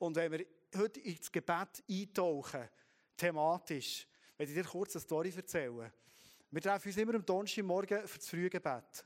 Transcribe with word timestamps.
Und 0.00 0.16
wenn 0.16 0.32
wir 0.32 0.46
heute 0.78 0.98
ins 1.00 1.30
Gebet 1.30 1.84
eintauchen, 1.88 2.68
thematisch, 3.14 4.08
werde 4.36 4.50
ich 4.50 4.58
dir 4.58 4.64
kurz 4.64 4.96
eine 4.96 5.02
Story 5.02 5.30
erzählen. 5.36 5.92
Wir 6.50 6.62
treffen 6.62 6.88
uns 6.88 6.96
immer 6.96 7.14
am 7.14 7.24
Donnerstagmorgen 7.24 8.08
für 8.08 8.18
das 8.18 8.28
Frühgebet. 8.28 9.04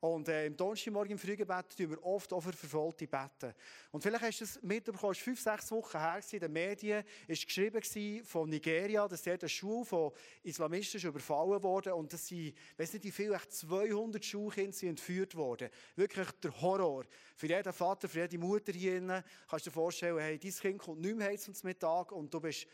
Und 0.00 0.28
äh, 0.28 0.46
im 0.46 0.56
Donnerstagmorgen 0.56 1.12
im 1.12 1.18
Frühgebet 1.18 1.76
tun 1.76 1.90
wir 1.90 2.02
oft 2.02 2.32
auch 2.32 2.40
für 2.40 2.54
Verfolgte 2.54 3.06
beten. 3.06 3.54
Und 3.90 4.02
vielleicht 4.02 4.24
hast 4.24 4.40
du 4.40 4.44
es 4.44 4.62
mitbekommen, 4.62 5.02
war 5.02 5.14
fünf, 5.14 5.40
sechs 5.40 5.70
Wochen 5.70 5.98
her, 5.98 6.20
in 6.30 6.40
den 6.40 6.52
Medien 6.52 7.04
war 7.28 7.36
geschrieben 7.36 8.24
von 8.24 8.48
Nigeria, 8.48 9.06
dass 9.06 9.22
dort 9.22 9.42
eine 9.42 9.48
Schule 9.50 9.84
von 9.84 10.12
Islamisten 10.42 11.02
überfallen 11.02 11.62
wurde 11.62 11.94
und 11.94 12.10
dass 12.10 12.26
sie, 12.26 12.54
weiß 12.78 12.94
nicht 12.94 13.04
wie 13.04 13.10
viel, 13.10 13.36
200 13.46 14.24
Schulkinder 14.24 14.82
entführt 14.84 15.34
worden. 15.34 15.68
Wirklich 15.96 16.30
der 16.42 16.58
Horror. 16.62 17.04
Für 17.36 17.46
jeden 17.46 17.72
Vater, 17.72 18.08
für 18.08 18.20
jede 18.20 18.38
Mutter 18.38 18.72
hier 18.72 19.00
drin, 19.00 19.22
kannst 19.48 19.66
du 19.66 19.70
dir 19.70 19.74
vorstellen, 19.74 20.18
hey, 20.18 20.38
dein 20.38 20.50
Kind 20.50 20.78
kommt 20.78 21.02
nicht 21.02 21.16
mehr 21.16 21.36
zum 21.36 21.54
Mittag 21.62 22.12
und 22.12 22.32
du 22.32 22.40
bist 22.40 22.66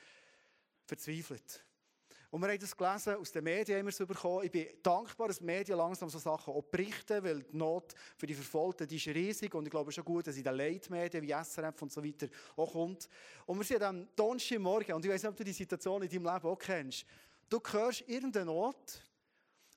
verzweifelt. 0.86 1.65
Und 2.36 2.42
wir 2.42 2.50
haben 2.50 2.58
das 2.58 2.76
gelesen, 2.76 3.14
aus 3.14 3.32
den 3.32 3.44
Medien 3.44 3.78
haben 3.78 3.86
wir 3.86 3.98
es 3.98 4.06
bekommen. 4.06 4.44
Ich 4.44 4.50
bin 4.50 4.66
dankbar, 4.82 5.28
dass 5.28 5.38
die 5.38 5.44
Medien 5.44 5.78
langsam 5.78 6.10
so 6.10 6.18
Sachen 6.18 6.52
auch 6.52 6.64
berichten, 6.64 7.24
weil 7.24 7.42
die 7.42 7.56
Not 7.56 7.94
für 8.14 8.26
die 8.26 8.34
Verfolgten 8.34 8.86
die 8.86 8.96
ist 8.96 9.06
riesig 9.06 9.54
und 9.54 9.64
ich 9.64 9.70
glaube 9.70 9.90
schon 9.90 10.04
gut, 10.04 10.26
dass 10.26 10.36
in 10.36 10.44
den 10.44 10.54
Leitmedien 10.54 11.22
wie 11.22 11.32
SRF 11.32 11.80
und 11.80 11.90
so 11.90 12.04
weiter 12.04 12.26
auch 12.54 12.70
kommt. 12.70 13.08
Und 13.46 13.56
wir 13.56 13.64
sind 13.64 13.82
am 13.82 14.06
Donnerstagmorgen 14.14 14.96
und 14.96 15.04
ich 15.06 15.10
weiß 15.10 15.22
nicht, 15.22 15.30
ob 15.30 15.36
du 15.36 15.44
die 15.44 15.52
Situation 15.54 16.02
in 16.02 16.10
deinem 16.10 16.34
Leben 16.34 16.46
auch 16.46 16.58
kennst. 16.58 17.06
Du 17.48 17.58
hörst 17.72 18.06
irgendeine 18.06 18.44
Not 18.44 19.02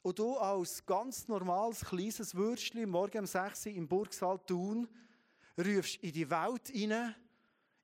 und 0.02 0.20
du 0.20 0.36
als 0.36 0.86
ganz 0.86 1.30
normales, 1.30 1.80
kleines 1.86 2.36
Würstchen 2.36 2.90
morgen 2.90 3.20
um 3.20 3.26
6 3.26 3.68
Uhr 3.68 3.72
im 3.72 3.88
Burgsaal 3.88 4.38
tun, 4.38 4.86
rufst 5.58 6.04
in 6.04 6.12
die 6.12 6.30
Welt 6.30 6.68
hinein, 6.68 7.16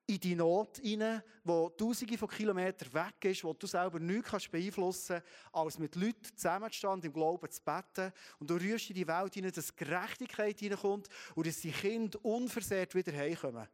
in 0.07 0.19
die 0.19 0.35
Not 0.35 0.77
hinein, 0.77 1.23
wo 1.43 1.69
tausende 1.69 2.17
von 2.17 2.29
Kilometern 2.29 2.93
weg 2.93 3.25
ist, 3.25 3.43
wo 3.43 3.53
du 3.53 3.65
selber 3.65 3.99
nichts 3.99 4.47
beeinflussen 4.47 5.21
kannst, 5.21 5.55
als 5.55 5.79
mit 5.79 5.95
Leuten 5.95 6.35
zusammenzustehen, 6.35 7.01
im 7.01 7.13
Glauben 7.13 7.49
zu 7.49 7.61
beten. 7.63 8.13
Und 8.39 8.49
du 8.49 8.55
rührst 8.55 8.89
in 8.89 8.95
die 8.95 9.07
Welt 9.07 9.33
hinein, 9.33 9.51
dass 9.51 9.75
Gerechtigkeit 9.75 10.59
hineinkommt 10.59 11.09
und 11.33 11.47
dass 11.47 11.61
die 11.61 11.71
Kinder 11.71 12.23
unversehrt 12.23 12.93
wieder 12.93 13.13
heimkommen. 13.13 13.67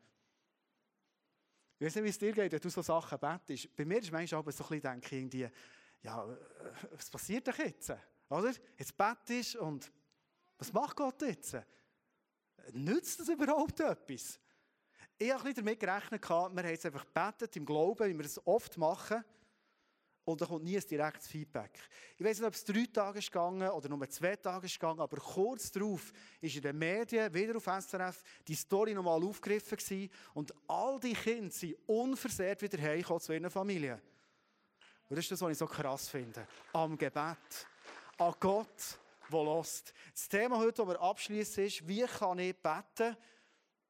Ich 1.80 1.86
weiß 1.86 1.96
nicht, 1.96 2.04
wie 2.04 2.10
es 2.10 2.20
dir 2.20 2.32
geht, 2.32 2.52
wenn 2.52 2.60
du 2.60 2.70
so 2.70 2.82
Sachen 2.82 3.18
betest. 3.18 3.76
Bei 3.76 3.86
mir 3.86 4.00
ist 4.00 4.12
manchmal 4.12 4.28
so 4.28 4.38
ein 4.38 4.46
bisschen, 4.46 4.82
denke 4.82 5.08
ich, 5.08 5.14
irgendwie, 5.14 5.50
ja, 6.04 6.24
äh, 6.24 6.38
was 6.92 7.10
passiert 7.10 7.48
denn 7.48 7.56
jetzt? 7.58 7.92
Oder? 8.30 8.54
Jetzt 8.78 8.96
betest 8.96 9.56
und 9.56 9.92
was 10.58 10.72
macht 10.72 10.96
Gott 10.96 11.22
jetzt? 11.24 11.58
Nützt 12.72 13.20
das 13.20 13.30
überhaupt 13.30 13.80
etwas? 13.80 14.40
Ich 15.24 15.32
habe 15.32 15.54
damit 15.54 15.80
gerechnet, 15.80 16.28
wir 16.28 16.36
haben 16.36 16.58
jetzt 16.66 16.84
einfach 16.84 17.06
gebetet 17.06 17.56
im 17.56 17.64
Glauben, 17.64 18.10
wie 18.10 18.18
wir 18.18 18.26
es 18.26 18.44
oft 18.44 18.76
machen. 18.80 19.24
Und 20.26 20.42
da 20.42 20.48
kommt 20.48 20.64
nie 20.64 20.76
ein 20.76 20.88
direktes 20.88 21.28
Feedback. 21.28 21.78
Ich 22.18 22.26
weiß 22.26 22.40
nicht, 22.40 22.48
ob 22.48 22.56
es 22.56 22.64
drei 22.64 22.88
Tage 22.92 23.20
ist 23.20 23.32
gegangen 23.32 23.70
oder 23.70 23.88
nur 23.88 24.10
zwei 24.10 24.36
Tage 24.36 24.66
ist 24.66 24.80
gegangen, 24.80 25.00
aber 25.00 25.18
kurz 25.18 25.72
darauf 25.72 26.12
ist 26.42 26.56
in 26.56 26.64
den 26.64 26.76
Medien, 26.76 27.32
wieder 27.36 27.56
auf 27.56 27.66
SRF, 27.66 28.24
die 28.48 28.56
Story 28.56 28.96
nochmal 28.96 29.24
aufgegriffen 29.24 29.78
gewesen, 29.78 30.10
und 30.34 30.56
all 30.68 31.00
die 31.00 31.14
Kinder 31.14 31.52
sind 31.52 31.78
unversehrt 31.86 32.60
wieder 32.64 32.82
heimgekommen 32.82 33.22
zu 33.22 33.34
ihren 33.34 33.52
Familien. 33.52 34.02
Und 35.08 35.18
das 35.18 35.26
ist 35.26 35.34
das, 35.34 35.42
was 35.42 35.52
ich 35.52 35.58
so 35.60 35.68
krass 35.68 36.10
finde. 36.10 36.48
Am 36.74 36.98
Gebet. 36.98 37.68
An 38.18 38.34
Gott, 38.40 38.98
der 39.32 39.44
lost. 39.44 39.94
Das 40.14 40.28
Thema 40.28 40.58
heute, 40.58 40.84
das 40.84 40.88
wir 40.88 41.00
abschließen, 41.00 41.64
ist, 41.64 41.88
wie 41.88 42.08
kann 42.08 42.40
ich 42.40 42.56
beten, 42.58 43.16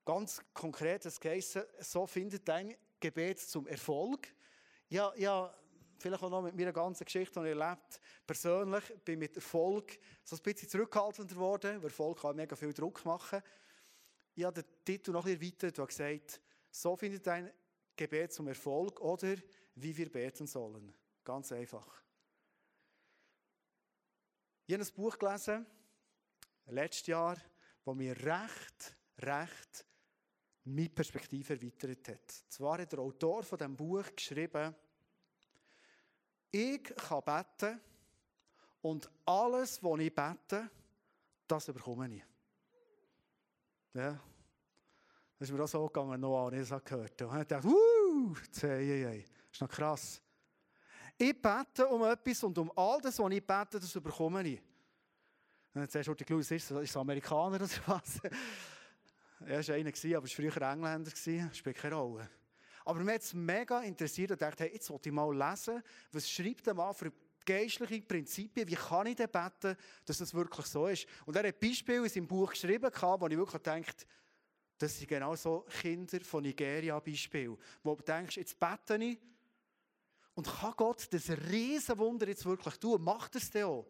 Ganz 0.03 0.41
konkret, 0.53 1.05
das 1.05 1.19
heisst, 1.23 1.59
so 1.79 2.07
findet 2.07 2.47
dein 2.47 2.75
Gebet 2.99 3.39
zum 3.39 3.67
Erfolg. 3.67 4.27
Ja, 4.89 5.13
ja, 5.15 5.53
vielleicht 5.97 6.23
auch 6.23 6.29
noch 6.29 6.41
mit 6.41 6.55
meiner 6.55 6.73
ganzen 6.73 7.05
Geschichte, 7.05 7.39
die 7.39 7.49
ich 7.49 7.57
erlebt 7.57 8.01
persönlich 8.25 8.83
bin 9.05 9.19
mit 9.19 9.35
Erfolg 9.35 9.99
so 10.23 10.35
ein 10.35 10.41
bisschen 10.41 10.69
zurückhaltender 10.69 11.33
geworden, 11.33 11.77
weil 11.77 11.89
Erfolg 11.89 12.19
kann 12.19 12.35
mega 12.35 12.55
viel 12.55 12.73
Druck 12.73 13.05
machen. 13.05 13.41
Ich 14.33 14.43
habe 14.43 14.61
den 14.61 14.83
Titel 14.83 15.11
noch 15.11 15.25
ein 15.25 15.37
bisschen 15.37 15.69
erweitert 15.69 15.79
und 15.79 15.87
gesagt, 15.87 16.41
so 16.71 16.95
findet 16.95 17.27
dein 17.27 17.51
Gebet 17.95 18.33
zum 18.33 18.47
Erfolg 18.47 18.99
oder 19.01 19.35
wie 19.75 19.95
wir 19.95 20.11
beten 20.11 20.47
sollen. 20.47 20.93
Ganz 21.23 21.51
einfach. 21.51 22.01
Ich 24.65 24.73
habe 24.73 24.83
ein 24.83 24.93
Buch 24.93 25.17
gelesen, 25.17 25.65
letztes 26.67 27.07
Jahr, 27.07 27.37
das 27.83 27.95
mir 27.95 28.15
recht, 28.15 28.97
recht 29.19 29.85
meine 30.63 30.89
Perspektive 30.89 31.53
erweitert 31.53 32.07
hat. 32.07 32.31
Zwar 32.49 32.79
hat 32.79 32.91
der 32.91 32.99
Autor 32.99 33.43
von 33.43 33.57
diesem 33.57 33.75
Buch 33.75 34.05
geschrieben, 34.15 34.75
ich 36.51 36.83
kann 36.83 37.23
beten 37.23 37.79
und 38.81 39.09
alles, 39.25 39.81
was 39.83 39.99
ich 39.99 40.13
bete, 40.13 40.69
das 41.47 41.65
bekomme 41.65 42.15
ich. 42.15 42.23
Ja. 43.93 44.19
Das 45.39 45.49
ist 45.49 45.55
mir 45.55 45.63
auch 45.63 45.67
so 45.67 45.87
gegangen, 45.87 46.21
noch 46.21 46.47
an, 46.47 46.53
ich 46.53 46.69
das 46.69 46.83
gehört 46.83 47.21
Und 47.23 47.41
ich 47.41 47.47
dachte, 47.47 47.67
uh, 47.67 48.35
das 48.53 48.63
ist 48.63 49.61
noch 49.61 49.69
krass. 49.69 50.21
Ich 51.17 51.41
bete 51.41 51.87
um 51.87 52.03
etwas 52.03 52.43
und 52.43 52.57
um 52.57 52.71
all 52.75 53.01
das, 53.01 53.17
was 53.17 53.31
ich 53.31 53.45
bete, 53.45 53.79
das 53.79 53.93
bekomme 53.93 54.47
ich. 54.47 54.61
Und 55.73 55.81
jetzt 55.81 55.93
sagst 55.93 56.29
du, 56.29 56.39
ist 56.39 56.51
es 56.51 56.97
Amerikaner 56.97 57.55
oder 57.55 57.69
was? 57.87 58.19
Er 59.45 59.67
war 59.67 59.75
einer, 59.75 59.89
aber 59.89 60.03
er 60.03 60.21
war 60.21 60.27
früher 60.27 60.61
Engländer, 60.61 61.11
spielt 61.53 61.77
keine 61.77 61.95
Rolle. 61.95 62.29
Aber 62.85 62.99
mir 62.99 63.13
hat 63.13 63.21
es 63.21 63.33
mega 63.33 63.81
interessiert 63.81 64.31
und 64.31 64.41
dachte, 64.41 64.63
hey, 64.63 64.73
jetzt 64.73 64.89
wollte 64.89 65.09
ich 65.09 65.15
mal 65.15 65.35
lesen, 65.35 65.81
was 66.11 66.29
schreibt 66.29 66.65
der 66.65 66.73
Mann 66.73 66.93
für 66.93 67.11
geistliche 67.45 68.01
Prinzipien, 68.01 68.67
wie 68.67 68.75
kann 68.75 69.07
ich 69.07 69.15
denn 69.15 69.29
beten, 69.29 69.75
dass 70.05 70.17
das 70.17 70.33
wirklich 70.33 70.65
so 70.65 70.87
ist. 70.87 71.07
Und 71.25 71.35
er 71.35 71.47
hat 71.47 71.59
Beispiele 71.59 72.03
in 72.03 72.09
seinem 72.09 72.27
Buch 72.27 72.51
geschrieben, 72.51 72.89
wo 72.91 73.27
ich 73.27 73.37
wirklich 73.37 73.61
denke, 73.61 73.91
das 74.77 74.97
sind 74.97 75.07
genau 75.07 75.35
so 75.35 75.65
Kinder 75.81 76.19
von 76.21 76.43
Nigeria 76.43 76.99
Beispiele, 76.99 77.57
wo 77.83 77.95
du 77.95 78.03
denkst, 78.03 78.37
jetzt 78.37 78.59
bete 78.59 78.95
ich 79.03 79.19
und 80.33 80.47
kann 80.47 80.73
Gott 80.75 81.07
das 81.11 81.29
Riesenwunder 81.29 82.27
jetzt 82.27 82.45
wirklich 82.45 82.77
tun? 82.77 83.03
Macht 83.03 83.35
er 83.35 83.41
es 83.41 83.49
denn 83.49 83.65
auch? 83.65 83.85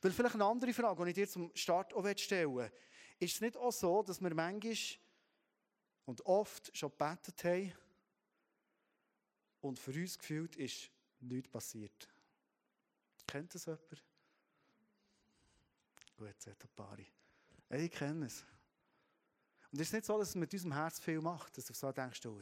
Weil 0.00 0.12
vielleicht 0.12 0.34
eine 0.34 0.44
andere 0.44 0.72
Frage, 0.72 1.04
die 1.04 1.10
ich 1.10 1.14
dir 1.14 1.28
zum 1.28 1.50
Start 1.54 1.92
auch 1.94 2.06
stellen 2.16 2.54
will. 2.54 2.70
Ist 3.18 3.34
es 3.34 3.40
nicht 3.40 3.56
auch 3.56 3.72
so, 3.72 4.02
dass 4.02 4.20
wir 4.20 4.34
manchmal 4.34 4.76
und 6.04 6.24
oft 6.26 6.76
schon 6.76 6.90
gebetet 6.90 7.44
haben 7.44 7.72
und 9.60 9.78
für 9.78 9.92
uns 9.92 10.18
gefühlt 10.18 10.56
ist 10.56 10.90
nichts 11.20 11.48
passiert? 11.48 12.08
Kennt 13.26 13.54
das 13.54 13.64
jemand? 13.66 14.04
Gut, 16.16 16.34
es 16.38 16.46
hat 16.46 16.62
ein 16.62 16.70
paar. 16.76 16.98
Ich 17.70 17.90
kenne 17.90 18.26
es. 18.26 18.44
Und 19.72 19.80
es 19.80 19.88
ist 19.88 19.92
nicht 19.92 20.06
so, 20.06 20.18
dass 20.18 20.30
es 20.30 20.34
mit 20.34 20.52
unserem 20.52 20.72
Herz 20.72 21.00
viel 21.00 21.20
macht, 21.20 21.56
dass 21.56 21.66
du 21.66 21.74
so 21.74 21.90
denkst, 21.92 22.24
oh, 22.26 22.40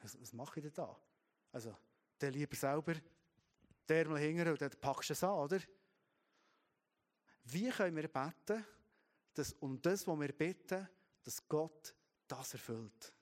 was, 0.00 0.20
was 0.20 0.32
mache 0.32 0.60
ich 0.60 0.64
denn 0.64 0.74
da? 0.74 0.96
Also, 1.52 1.76
der 2.20 2.30
lieber 2.30 2.56
selber 2.56 2.94
der 3.88 4.08
mal 4.08 4.18
hingern 4.18 4.48
und 4.48 4.60
dann 4.60 4.70
packst 4.70 5.08
du 5.08 5.12
es 5.14 5.24
an, 5.24 5.30
oder? 5.30 5.58
Wie 7.44 7.70
können 7.70 7.96
wir 7.96 8.08
beten, 8.08 8.64
dass 9.38 9.52
um 9.60 9.80
das, 9.80 10.04
was 10.06 10.18
wir 10.18 10.32
beten, 10.32 10.88
dass 11.22 11.48
Gott 11.48 11.94
das 12.26 12.54
erfüllt. 12.54 13.12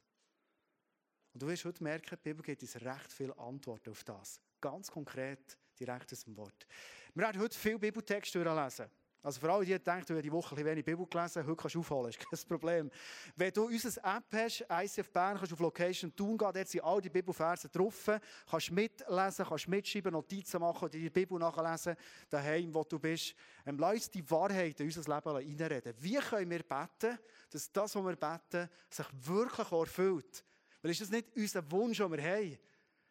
Und 1.35 1.43
du 1.43 1.47
wirst 1.47 1.67
heute 1.67 1.83
merken, 1.83 2.17
die 2.17 2.31
Bibel 2.31 2.43
gibt 2.43 2.63
uns 2.63 2.81
recht 2.81 3.13
viele 3.13 3.37
Antworten 3.39 3.91
auf 3.91 4.03
das. 4.03 4.41
Ganz 4.59 4.91
konkret, 4.91 5.59
direkt 5.79 6.11
aus 6.15 6.25
dem 6.25 6.35
Wort. 6.39 6.67
Wir 7.13 7.25
werden 7.25 7.43
heute 7.43 7.59
viele 7.59 7.79
Bibeltexte 7.79 8.43
lesen. 8.43 8.87
Also 9.27 9.41
für 9.41 9.53
alle, 9.53 9.65
die 9.65 9.77
denken, 9.77 10.07
du 10.07 10.15
hast 10.15 10.23
die 10.23 10.31
Woche 10.31 10.55
ein 10.55 10.65
wenig 10.65 10.85
Bibel 10.85 11.05
gelesen, 11.05 11.45
heute 11.45 11.57
kannst 11.57 11.75
du 11.75 11.81
aufholen, 11.81 12.11
ist 12.11 12.19
kein 12.31 12.39
Problem. 12.49 12.89
Wenn 13.35 13.53
du 13.53 13.65
unsere 13.65 13.97
App 14.05 14.23
hast, 14.33 14.65
ICF 14.71 15.11
Bern, 15.11 15.37
kannst 15.37 15.51
du 15.51 15.57
auf 15.57 15.61
Location 15.63 16.15
tun 16.15 16.39
gehen, 16.39 16.53
dort 16.55 16.69
sind 16.69 16.85
all 16.85 17.01
die 17.01 17.09
Bibelverse 17.09 17.69
drauf, 17.69 18.09
kannst 18.49 18.71
mitlesen, 18.71 19.45
kannst 19.45 19.67
mitschreiben, 19.67 20.13
Notizen 20.13 20.61
machen 20.61 20.85
oder 20.85 20.97
die 20.97 21.11
Bibel 21.11 21.41
nachlesen, 21.41 21.97
daheim, 22.31 22.73
wo 22.73 22.85
du 22.85 23.01
bist. 23.01 23.35
Ähm, 23.67 23.77
lass 23.81 23.95
uns 23.95 24.11
die 24.13 24.31
Wahrheit 24.31 24.79
in 24.79 24.87
unser 24.87 25.01
Leben 25.01 25.29
reinreden. 25.29 25.95
Wie 25.99 26.19
können 26.19 26.49
wir 26.49 26.63
beten, 26.63 27.19
dass 27.51 27.73
das, 27.73 27.97
was 27.97 28.05
wir 28.05 28.15
beten, 28.15 28.71
sich 28.89 29.07
wirklich 29.23 29.73
erfüllt? 29.73 30.45
Weil 30.81 30.93
ist 30.93 31.01
das 31.01 31.11
nicht 31.11 31.35
unser 31.35 31.69
Wunsch, 31.73 31.99
den 31.99 32.13
wir 32.13 32.23
haben? 32.23 32.59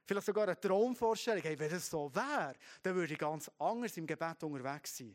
Vielleicht 0.05 0.27
sogar 0.27 0.43
eine 0.43 0.57
Traumvorstellung. 0.57 1.43
Hey, 1.43 1.59
wenn 1.59 1.71
das 1.71 1.89
so 1.89 2.09
wäre, 2.15 2.53
dann 2.83 2.95
würde 2.95 3.11
ich 3.11 3.19
ganz 3.19 3.51
anders 3.59 3.97
im 3.97 4.07
Gebet 4.07 4.41
unterwegs 4.43 4.95
sein. 4.95 5.13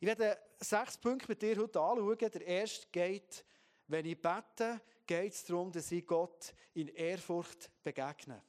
Ich 0.00 0.06
werde 0.06 0.38
sechs 0.60 0.96
Punkte 0.96 1.26
mit 1.28 1.42
dir 1.42 1.56
heute 1.56 1.80
anschauen. 1.80 2.16
Der 2.18 2.46
erste 2.46 2.86
geht, 2.92 3.44
wenn 3.88 4.06
ich 4.06 4.20
bete, 4.20 4.80
geht 5.04 5.32
es 5.32 5.44
darum, 5.44 5.72
dass 5.72 5.90
ich 5.90 6.06
Gott 6.06 6.54
in 6.74 6.86
Ehrfurcht 6.88 7.68
begegne. 7.82 8.40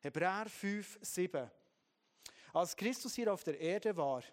Hebräer 0.00 0.46
5, 0.48 0.98
7. 1.00 1.48
Als 2.52 2.74
Christus 2.74 3.14
hier 3.14 3.32
auf 3.32 3.44
der 3.44 3.60
Erde 3.60 3.96
war, 3.96 4.24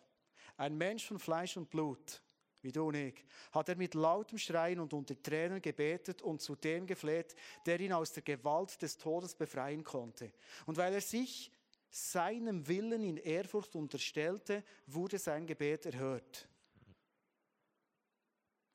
ein 0.57 0.75
Mensch 0.75 1.06
von 1.06 1.19
Fleisch 1.19 1.56
und 1.56 1.69
Blut, 1.69 2.21
wie 2.62 2.71
du 2.71 2.88
und 2.88 2.95
ich, 2.95 3.23
hat 3.51 3.69
er 3.69 3.75
mit 3.75 3.94
lautem 3.94 4.39
Schreien 4.39 4.79
und 4.79 4.91
unter 4.94 5.21
Tränen 5.21 5.62
gebetet 5.62 6.23
und 6.23 6.41
zu 6.41 6.56
dem 6.56 6.88
gefleht, 6.88 7.35
der 7.67 7.79
ihn 7.79 7.94
aus 7.94 8.12
der 8.12 8.23
Gewalt 8.23 8.81
des 8.81 8.97
Todes 8.97 9.35
befreien 9.35 9.83
konnte. 9.83 10.31
Und 10.65 10.77
weil 10.77 10.95
er 10.95 11.01
sich 11.01 11.51
seinem 11.91 12.67
Willen 12.67 13.03
in 13.03 13.17
Ehrfurcht 13.17 13.75
unterstellte, 13.75 14.63
wurde 14.88 15.19
sein 15.19 15.45
Gebet 15.45 15.85
erhört. 15.85 16.47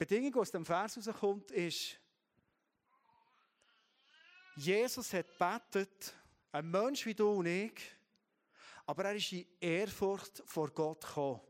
Bedingung, 0.00 0.32
die 0.32 0.38
aus 0.38 0.50
dem 0.50 0.64
Vers 0.64 0.96
herauskommt, 0.96 1.50
ist, 1.50 2.00
Jesus 4.56 5.12
hat 5.12 5.26
betet, 5.36 6.14
ein 6.52 6.70
Mensch 6.70 7.04
wie 7.04 7.14
du 7.14 7.28
und 7.28 7.44
ich, 7.44 7.78
aber 8.86 9.04
er 9.04 9.14
ist 9.16 9.30
in 9.30 9.46
Ehrfurcht 9.60 10.42
vor 10.46 10.70
Gott 10.70 11.02
gekommen. 11.02 11.42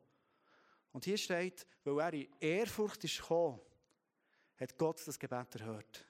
Und 0.91 1.05
hier 1.05 1.17
steht, 1.17 1.65
weil 1.85 2.01
er 2.01 2.13
in 2.13 2.29
Ehrfurcht 2.41 3.05
ist 3.05 3.19
gekommen, 3.19 3.61
hat 4.59 4.77
Gott 4.77 5.01
das 5.07 5.17
Gebet 5.17 5.55
erhört. 5.55 6.05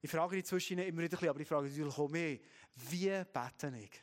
Ich 0.00 0.10
frage 0.12 0.36
dich 0.36 0.46
zwischen 0.46 0.78
immer 0.78 1.02
wieder 1.02 1.04
ein 1.04 1.10
bisschen, 1.10 1.28
aber 1.30 1.40
ich 1.40 1.48
frage 1.48 1.68
natürlich 1.68 1.98
auch 1.98 2.08
mehr, 2.08 2.38
wie 2.76 3.24
bete 3.24 3.76
ich? 3.76 4.02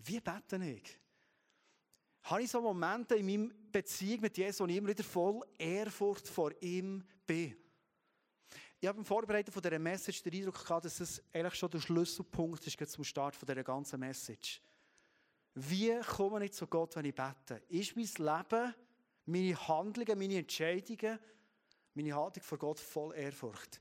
Wie 0.00 0.20
bete 0.20 0.56
ich? 0.62 1.00
Habe 2.24 2.42
ich 2.42 2.50
so 2.50 2.60
Momente 2.60 3.16
in 3.16 3.26
meiner 3.26 3.54
Beziehung 3.70 4.22
mit 4.22 4.36
Jesus, 4.38 4.60
wo 4.60 4.66
ich 4.66 4.76
immer 4.76 4.88
wieder 4.88 5.04
voll 5.04 5.42
Ehrfurcht 5.58 6.26
vor 6.26 6.52
ihm 6.62 7.04
bin? 7.26 7.54
Ich 8.80 8.88
habe 8.88 8.96
beim 8.96 9.04
Vorbereiten 9.04 9.52
von 9.52 9.62
dieser 9.62 9.78
Message 9.78 10.22
den 10.22 10.32
Eindruck 10.34 10.62
gehabt, 10.62 10.86
dass 10.86 11.00
es 11.00 11.22
eigentlich 11.32 11.54
schon 11.54 11.70
der 11.70 11.80
Schlüsselpunkt 11.80 12.66
ist 12.66 12.90
zum 12.90 13.04
Start 13.04 13.36
von 13.36 13.46
dieser 13.46 13.62
ganzen 13.62 14.00
Message. 14.00 14.62
Wie 15.54 15.98
komme 16.00 16.44
ich 16.44 16.52
zu 16.52 16.66
Gott, 16.66 16.96
wenn 16.96 17.04
ich 17.04 17.14
bete? 17.14 17.62
Ist 17.68 17.94
mein 17.94 18.04
Leben, 18.04 18.74
meine 19.26 19.68
Handlungen, 19.68 20.18
meine 20.18 20.38
Entscheidungen, 20.38 21.18
meine 21.94 22.14
Haltung 22.14 22.42
vor 22.42 22.58
Gott 22.58 22.80
voll 22.80 23.14
Ehrfurcht? 23.14 23.80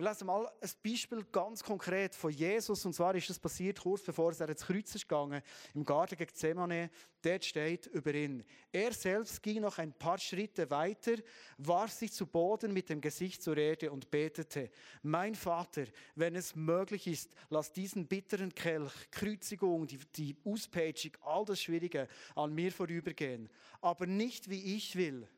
Wir 0.00 0.08
lesen 0.08 0.28
mal 0.28 0.50
ein 0.62 0.70
Beispiel 0.82 1.26
ganz 1.30 1.62
konkret 1.62 2.14
von 2.14 2.30
Jesus. 2.30 2.86
Und 2.86 2.94
zwar 2.94 3.14
ist 3.16 3.28
das 3.28 3.38
passiert 3.38 3.80
kurz 3.80 4.02
bevor 4.02 4.32
er 4.32 4.48
ins 4.48 4.64
Kreuz 4.64 4.94
ist 4.94 5.06
gegangen, 5.06 5.42
im 5.74 5.84
Garten 5.84 6.16
Gethsemane. 6.16 6.88
Dort 7.20 7.44
steht 7.44 7.84
über 7.88 8.14
ihn. 8.14 8.42
Er 8.72 8.94
selbst 8.94 9.42
ging 9.42 9.60
noch 9.60 9.76
ein 9.76 9.92
paar 9.92 10.16
Schritte 10.16 10.70
weiter, 10.70 11.16
warf 11.58 11.92
sich 11.92 12.14
zu 12.14 12.24
Boden 12.24 12.72
mit 12.72 12.88
dem 12.88 13.02
Gesicht 13.02 13.42
zur 13.42 13.58
Erde 13.58 13.92
und 13.92 14.10
betete. 14.10 14.70
Mein 15.02 15.34
Vater, 15.34 15.84
wenn 16.14 16.34
es 16.34 16.56
möglich 16.56 17.06
ist, 17.06 17.34
lass 17.50 17.70
diesen 17.70 18.06
bitteren 18.06 18.54
Kelch, 18.54 19.10
Kreuzigung, 19.10 19.86
die, 19.86 19.98
die 20.16 20.34
Auspeitschung, 20.46 21.12
all 21.20 21.44
das 21.44 21.60
Schwierige 21.60 22.08
an 22.34 22.54
mir 22.54 22.72
vorübergehen. 22.72 23.50
Aber 23.82 24.06
nicht 24.06 24.48
wie 24.48 24.76
ich 24.76 24.96
will, 24.96 25.28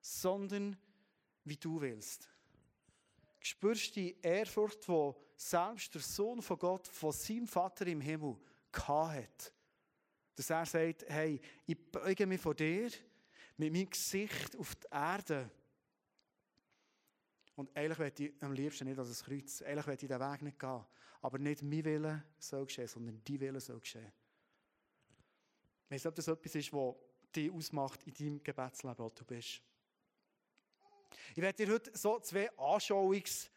sondern 0.00 0.76
wie 1.42 1.56
du 1.56 1.80
willst 1.80 2.28
spürst 3.40 3.96
du 3.96 4.00
die 4.00 4.16
Ehrfurcht, 4.20 4.86
die 4.86 5.12
selbst 5.36 5.94
der 5.94 6.02
Sohn 6.02 6.42
von 6.42 6.58
Gott, 6.58 6.86
von 6.88 7.12
seinem 7.12 7.46
Vater 7.46 7.86
im 7.86 8.00
Himmel, 8.00 8.36
hat. 8.72 9.52
Dass 10.34 10.50
er 10.50 10.66
sagt, 10.66 11.04
hey, 11.08 11.40
ich 11.66 11.90
beuge 11.90 12.26
mich 12.26 12.40
vor 12.40 12.54
dir 12.54 12.90
mit 13.56 13.72
meinem 13.72 13.90
Gesicht 13.90 14.56
auf 14.56 14.74
die 14.76 14.86
Erde. 14.90 15.50
Und 17.56 17.76
eigentlich 17.76 17.98
möchte 17.98 18.24
ich 18.24 18.42
am 18.42 18.52
liebsten 18.52 18.86
nicht 18.86 18.98
als 18.98 19.20
ein 19.20 19.26
Kreuz. 19.26 19.62
Eigentlich 19.62 19.86
möchte 19.86 20.06
ich 20.06 20.12
diesen 20.12 20.32
Weg 20.32 20.42
nicht 20.42 20.58
gehen. 20.58 20.84
Aber 21.20 21.38
nicht 21.38 21.62
mein 21.62 21.84
Wille 21.84 22.24
soll 22.38 22.66
geschehen, 22.66 22.86
sondern 22.86 23.20
dein 23.24 23.40
Wille 23.40 23.60
soll 23.60 23.80
geschehen. 23.80 24.12
Ich 25.86 25.90
weiß 25.90 26.04
nicht, 26.04 26.06
ob 26.06 26.14
das 26.14 26.28
etwas 26.28 26.54
ist, 26.54 26.72
was 26.72 26.94
dich 27.34 27.50
ausmacht 27.50 28.04
in 28.04 28.14
deinem 28.14 28.44
Gebetsleben, 28.44 28.98
wo 28.98 29.08
du 29.08 29.24
bist. 29.24 29.62
Ich 31.34 31.42
werde 31.42 31.64
dir 31.64 31.72
heute 31.72 31.96
so 31.96 32.18
zwei 32.20 32.50
Anschauungssachen 32.56 33.50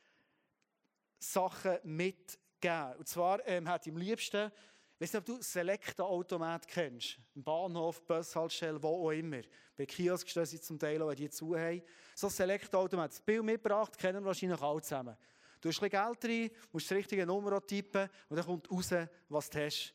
mitgeben. 1.84 2.96
Und 2.98 3.08
zwar 3.08 3.46
ähm, 3.48 3.68
hat 3.68 3.88
im 3.88 3.98
liebsten, 3.98 4.52
ich 4.96 5.02
weiß 5.02 5.14
nicht, 5.14 5.20
ob 5.20 5.26
du 5.26 5.42
Selekta-Automat 5.42 6.68
kennst. 6.68 7.18
Im 7.34 7.44
Bahnhof, 7.44 8.06
Bushaltestelle, 8.06 8.82
wo 8.82 9.08
auch 9.08 9.12
immer. 9.12 9.42
Bei 9.76 9.86
Kiosk 9.86 10.30
stehen 10.30 10.46
sie 10.46 10.62
zum 10.62 10.78
Teil, 10.78 11.06
wenn 11.06 11.16
die 11.16 11.30
zu 11.30 11.58
haben. 11.58 11.82
So 12.14 12.30
Selekta-Automat. 12.30 13.12
Das 13.12 13.22
Bild 13.22 13.44
mitgebracht, 13.44 13.98
kennen 13.98 14.22
wir 14.22 14.28
wahrscheinlich 14.28 14.62
alle 14.62 14.82
zusammen. 14.82 15.18
Du 15.60 15.70
hast 15.70 15.82
ein 15.82 15.90
Geld 15.90 16.26
rein, 16.26 16.52
musst 16.72 16.90
die 16.90 16.94
richtige 16.96 17.26
Nummer 17.26 17.66
tippen 17.66 18.10
und 18.30 18.36
dann 18.36 18.46
kommt 18.46 18.70
raus, 18.72 18.90
was 19.30 19.50
du 19.50 19.66
hast. 19.66 19.94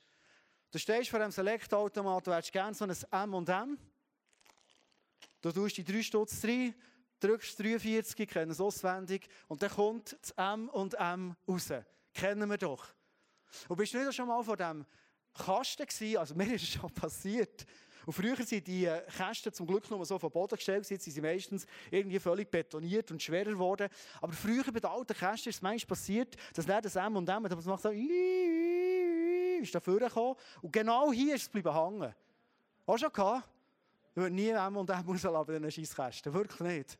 Du 0.70 0.78
stehst 0.78 1.10
vor 1.10 1.20
einem 1.20 1.32
Selekta-Automat, 1.32 2.26
du 2.26 2.34
hättest 2.34 2.52
gerne 2.52 2.74
so 2.74 2.84
ein 2.84 3.32
M&M. 3.34 3.78
Du 5.40 5.52
tust 5.52 5.76
die 5.76 5.84
drei 5.84 6.02
Stutz 6.02 6.44
rein, 6.44 6.74
drückst 7.20 7.58
43, 7.58 8.28
kennen 8.28 8.50
es 8.50 8.60
auswendig, 8.60 9.28
und 9.48 9.62
dann 9.62 9.70
kommt 9.70 10.16
das 10.20 10.30
M 10.32 10.68
und 10.68 10.94
M 10.94 11.36
raus. 11.48 11.72
Kennen 12.12 12.48
wir 12.48 12.58
doch. 12.58 12.86
Und 13.68 13.76
bist 13.76 13.94
du 13.94 13.98
nicht 13.98 14.14
schon 14.14 14.28
mal 14.28 14.42
vor 14.42 14.56
dem 14.56 14.84
Kasten 15.34 15.86
gewesen? 15.86 16.18
Also 16.18 16.34
mir 16.36 16.54
ist 16.54 16.62
es 16.62 16.68
schon 16.70 16.90
passiert. 16.90 17.66
Und 18.06 18.12
früher 18.12 18.36
sind 18.36 18.66
die 18.68 18.84
äh, 18.84 19.02
Kästen 19.16 19.52
zum 19.52 19.66
Glück 19.66 19.90
nur 19.90 20.06
so 20.06 20.16
vom 20.18 20.30
Boden 20.30 20.54
gestellt, 20.54 20.88
jetzt 20.88 21.04
sind 21.04 21.12
sie 21.12 21.20
meistens 21.20 21.66
irgendwie 21.90 22.20
völlig 22.20 22.48
betoniert 22.50 23.10
und 23.10 23.20
schwerer 23.20 23.50
geworden. 23.50 23.88
Aber 24.20 24.32
früher 24.32 24.62
bei 24.64 24.78
den 24.78 24.90
alten 24.90 25.12
Kästen 25.12 25.50
ist 25.50 25.56
es 25.56 25.62
manchmal 25.62 25.88
passiert, 25.88 26.36
dass 26.54 26.68
nicht 26.68 26.84
das 26.84 26.94
M 26.94 27.16
und 27.16 27.28
M, 27.28 27.42
das 27.48 27.64
macht 27.64 27.82
so, 27.82 27.90
ist 27.90 29.74
da 29.74 29.80
vorgekommen. 29.80 30.36
Und 30.62 30.72
genau 30.72 31.12
hier 31.12 31.34
ist 31.34 31.42
es 31.42 31.48
bleiben 31.48 31.74
hängen. 31.74 32.14
Auch 32.86 32.98
schon 32.98 33.12
gehabt? 33.12 33.48
Ich 34.16 34.22
würde 34.22 34.34
nie 34.34 34.48
und 34.48 34.88
M 34.88 35.04
rauslassen 35.06 35.56
in 35.56 35.62
diesen 35.62 35.84
Scheisskästen. 35.84 36.32
Wirklich 36.32 36.60
nicht. 36.60 36.98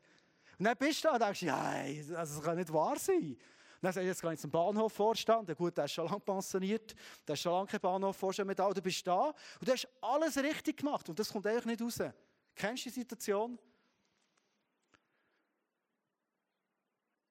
Und 0.59 0.65
dann 0.65 0.77
bist 0.77 1.03
du 1.03 1.07
da 1.07 1.13
und 1.15 1.21
denkst, 1.23 1.41
ja, 1.41 1.83
das 2.09 2.43
kann 2.43 2.57
nicht 2.57 2.71
wahr 2.71 2.99
sein. 2.99 3.17
Und 3.17 3.37
dann 3.81 3.91
sagst 3.91 4.03
du, 4.03 4.07
jetzt 4.07 4.21
kann 4.21 4.33
ich 4.33 4.39
zum 4.39 4.51
Bahnhof 4.51 4.93
vorstanden. 4.93 5.55
Gut, 5.55 5.75
der 5.75 5.85
ist 5.85 5.93
schon 5.93 6.05
lange 6.05 6.19
pensioniert. 6.19 6.93
Der 7.27 7.33
ist 7.33 7.41
schon 7.41 7.53
lange 7.53 7.65
kein 7.65 7.79
Bahnhof 7.79 8.15
vorstellen 8.17 8.47
mit 8.47 8.59
Du 8.59 8.81
bist 8.83 9.07
da 9.07 9.33
und 9.59 9.67
du 9.67 9.71
hast 9.71 9.87
alles 9.99 10.37
richtig 10.37 10.77
gemacht. 10.77 11.09
Und 11.09 11.17
das 11.17 11.33
kommt 11.33 11.47
eigentlich 11.47 11.65
nicht 11.65 11.81
raus. 11.81 12.13
Kennst 12.53 12.85
du 12.85 12.89
die 12.89 12.99
Situation? 12.99 13.57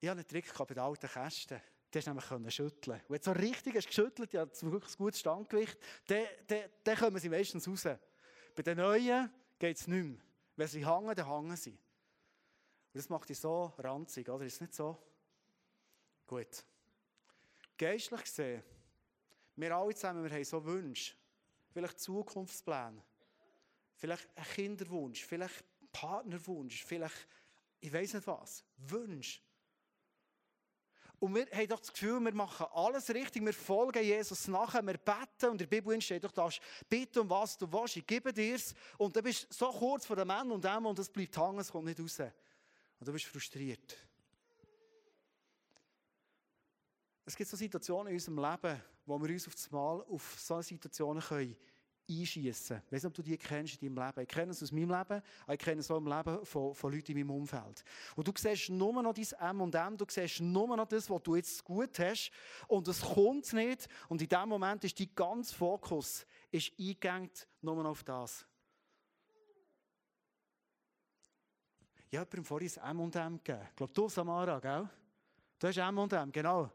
Ich 0.01 0.09
hatte 0.09 0.19
einen 0.19 0.27
Trick 0.27 0.53
bei 0.53 0.65
den 0.65 0.79
alten 0.79 1.07
Kästen. 1.07 1.61
Die 1.93 1.97
hast 1.97 2.07
du 2.07 2.11
nämlich 2.11 2.53
schütteln. 2.53 2.99
Und 3.07 3.09
wenn 3.09 3.19
du 3.19 3.23
so 3.23 3.31
richtig 3.31 3.73
hast 3.73 3.87
geschüttelt, 3.87 4.33
ja, 4.33 4.45
das 4.45 4.61
wirklich 4.69 4.95
ein 4.95 4.97
gutes 4.97 5.21
Standgewicht, 5.21 5.79
dann, 6.07 6.25
dann, 6.45 6.63
dann 6.83 6.97
kommen 6.97 7.19
sie 7.19 7.29
meistens 7.29 7.65
raus. 7.65 7.87
Bei 8.53 8.63
den 8.63 8.79
neuen 8.79 9.31
geht 9.59 9.77
es 9.77 9.87
nicht 9.87 10.05
mehr. 10.05 10.19
Wenn 10.55 10.67
sie 10.67 10.85
hängen, 10.85 11.15
dann 11.15 11.27
hängen 11.27 11.55
sie. 11.55 11.71
Und 11.71 12.95
das 12.95 13.09
macht 13.09 13.29
dich 13.29 13.39
so 13.39 13.73
ranzig, 13.77 14.27
oder? 14.29 14.45
Ist 14.45 14.61
nicht 14.61 14.73
so? 14.73 14.97
Gut. 16.25 16.63
Geistlich 17.77 18.21
gesehen, 18.23 18.63
wir 19.55 19.75
alle 19.75 19.93
zusammen, 19.93 20.23
wir 20.23 20.31
haben 20.31 20.43
so 20.43 20.63
Wünsche. 20.63 21.15
Vielleicht 21.71 21.99
Zukunftspläne. 21.99 23.01
Vielleicht 23.95 24.27
ein 24.35 24.43
Kinderwunsch. 24.43 25.23
Vielleicht 25.25 25.63
Partnerwunsch. 25.91 26.83
Vielleicht, 26.83 27.27
ich 27.79 27.91
weiß 27.91 28.15
nicht 28.15 28.27
was. 28.27 28.63
Wünsche. 28.77 29.41
Und 31.19 31.33
wir 31.33 31.47
haben 31.51 31.67
doch 31.67 31.79
das 31.79 31.91
Gefühl, 31.91 32.19
wir 32.19 32.33
machen 32.33 32.67
alles 32.73 33.09
richtig, 33.09 33.43
wir 33.43 33.53
folgen 33.53 34.03
Jesus 34.03 34.47
nachher, 34.47 34.85
wir 34.85 34.97
beten 34.97 35.45
und 35.45 35.53
in 35.53 35.57
der 35.57 35.65
Bibel 35.65 35.99
steht 35.99 36.23
doch, 36.23 36.31
da 36.31 36.47
bitte 36.87 37.21
um 37.21 37.29
was 37.29 37.57
du 37.57 37.71
willst, 37.71 37.97
ich 37.97 38.05
gebe 38.05 38.31
dir 38.31 38.55
es. 38.55 38.75
Und 38.97 39.15
dann 39.15 39.23
bist 39.23 39.47
du 39.49 39.53
so 39.53 39.71
kurz 39.71 40.05
vor 40.05 40.15
dem 40.15 40.27
Mann 40.27 40.51
und 40.51 40.63
dem 40.63 40.85
und 40.85 40.99
es 40.99 41.09
bleibt 41.09 41.35
hängen, 41.35 41.59
es 41.59 41.71
kommt 41.71 41.85
nicht 41.85 41.99
raus. 41.99 42.19
Und 42.19 43.07
du 43.07 43.11
bist 43.11 43.25
frustriert. 43.25 43.97
Es 47.25 47.35
gibt 47.35 47.49
so 47.49 47.57
Situationen 47.57 48.07
in 48.07 48.13
unserem 48.13 48.37
Leben, 48.37 48.81
wo 49.05 49.19
wir 49.19 49.29
uns 49.29 49.47
auf 49.47 49.55
das 49.55 49.71
Mal 49.71 50.01
auf 50.03 50.37
solche 50.39 50.69
Situationen 50.69 51.21
können 51.21 51.57
einschießen. 52.09 52.81
Ich 52.85 52.91
weiß 52.91 53.03
nicht, 53.03 53.05
ob 53.05 53.13
du 53.13 53.21
die 53.21 53.37
kennst 53.37 53.81
in 53.81 53.93
deinem 53.93 54.05
Leben. 54.05 54.21
Ich 54.21 54.27
kenne 54.27 54.51
es 54.51 54.63
aus 54.63 54.71
meinem 54.71 54.89
Leben, 54.89 55.21
aber 55.43 55.53
ich 55.53 55.59
kenne 55.59 55.81
es 55.81 55.91
auch 55.91 55.97
im 55.97 56.07
Leben 56.07 56.45
von, 56.45 56.73
von 56.73 56.93
Leuten 56.93 57.11
in 57.11 57.27
meinem 57.27 57.37
Umfeld. 57.41 57.83
Und 58.15 58.27
du 58.27 58.31
siehst 58.35 58.69
nur 58.69 59.01
noch 59.01 59.13
dein 59.13 59.49
M 59.49 59.61
und 59.61 59.75
M, 59.75 59.97
du 59.97 60.05
siehst 60.07 60.41
nur 60.41 60.75
noch 60.75 60.87
das, 60.87 61.09
was 61.09 61.21
du 61.23 61.35
jetzt 61.35 61.63
gut 61.63 61.99
hast 61.99 62.31
und 62.67 62.87
es 62.87 63.01
kommt 63.01 63.51
nicht. 63.53 63.87
Und 64.09 64.21
in 64.21 64.29
dem 64.29 64.49
Moment 64.49 64.83
ist 64.83 64.99
dein 64.99 65.09
ganzer 65.15 65.55
Fokus 65.55 66.25
ist 66.51 66.71
eingegangen 66.79 67.31
nur 67.61 67.75
noch 67.75 67.91
auf 67.91 68.03
das. 68.03 68.45
Ich 72.09 72.17
habe 72.17 72.29
jemandem 72.31 72.45
vorhin 72.45 72.71
ein 72.83 72.91
M 72.91 72.99
und 73.01 73.15
M 73.15 73.37
gegeben. 73.43 73.67
Ich 73.69 73.75
glaube, 73.75 73.93
du, 73.93 74.07
Samara, 74.07 74.59
gell? 74.59 74.89
Du 75.59 75.67
hast 75.67 75.77
M 75.77 75.97
und 75.97 76.13
M, 76.13 76.31
genau. 76.31 76.71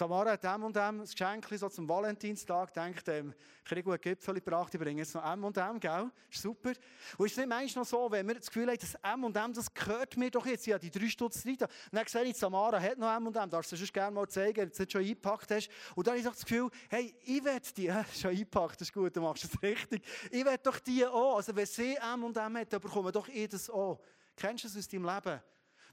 Samara 0.00 0.30
hat 0.30 0.42
dem 0.42 0.62
und 0.62 0.74
dem 0.74 1.00
ein 1.00 1.04
Geschenk 1.04 1.46
so 1.50 1.68
zum 1.68 1.86
Valentinstag, 1.86 2.72
denkt, 2.72 3.06
ähm, 3.08 3.34
ich 3.62 3.70
habe 3.70 3.82
gut 3.82 4.00
Gipfel 4.00 4.32
gebracht, 4.32 4.72
ich 4.72 4.80
bringe 4.80 5.02
jetzt 5.02 5.14
noch 5.14 5.30
M 5.30 5.44
und 5.44 5.58
M, 5.58 5.78
gell? 5.78 6.10
Ist 6.30 6.40
super. 6.40 6.72
Und 7.18 7.26
ist 7.26 7.32
es 7.32 7.36
nicht 7.36 7.48
manchmal 7.50 7.82
noch 7.82 7.86
so, 7.86 8.10
wenn 8.10 8.26
wir 8.26 8.36
das 8.36 8.46
Gefühl 8.46 8.68
haben, 8.68 8.78
das 8.80 8.94
M 8.94 9.24
und 9.24 9.36
M, 9.36 9.52
das 9.52 9.74
gehört 9.74 10.16
mir 10.16 10.30
doch 10.30 10.46
jetzt, 10.46 10.66
ja, 10.66 10.78
die 10.78 10.90
drei 10.90 11.06
Stutz. 11.06 11.44
Und 11.44 11.60
dann 11.92 12.06
sehe 12.06 12.24
ich, 12.24 12.36
Samara 12.38 12.80
hat 12.80 12.96
noch 12.96 13.14
M 13.14 13.26
und 13.26 13.36
M, 13.36 13.50
darfst 13.50 13.72
du 13.72 13.76
sonst 13.76 13.92
gerne 13.92 14.14
mal 14.14 14.26
zeigen, 14.26 14.56
wenn 14.56 14.70
du 14.70 14.82
es 14.82 14.90
schon 14.90 15.02
eingepackt 15.02 15.50
hast. 15.50 15.68
Und 15.94 16.06
dann 16.06 16.12
habe 16.12 16.20
ich 16.20 16.24
das 16.24 16.46
Gefühl, 16.46 16.70
hey, 16.88 17.14
ich 17.22 17.44
will 17.44 17.60
die, 17.76 17.92
schon 18.18 18.30
eingepackt, 18.30 18.80
das 18.80 18.88
ist 18.88 18.94
gut, 18.94 19.14
du 19.14 19.20
machst 19.20 19.44
es 19.44 19.62
richtig. 19.62 20.02
Ich 20.30 20.46
will 20.46 20.56
doch 20.62 20.78
die 20.78 21.04
auch. 21.04 21.36
Also 21.36 21.54
wenn 21.54 21.66
sie 21.66 21.96
M 21.96 22.24
und 22.24 22.38
M 22.38 22.56
hat, 22.56 22.72
dann 22.72 22.80
bekomme 22.80 23.12
doch 23.12 23.28
ich 23.28 23.50
das 23.50 23.68
auch. 23.68 24.00
Kennst 24.34 24.64
du 24.64 24.68
es 24.68 24.78
aus 24.78 24.88
deinem 24.88 25.04
Leben? 25.04 25.42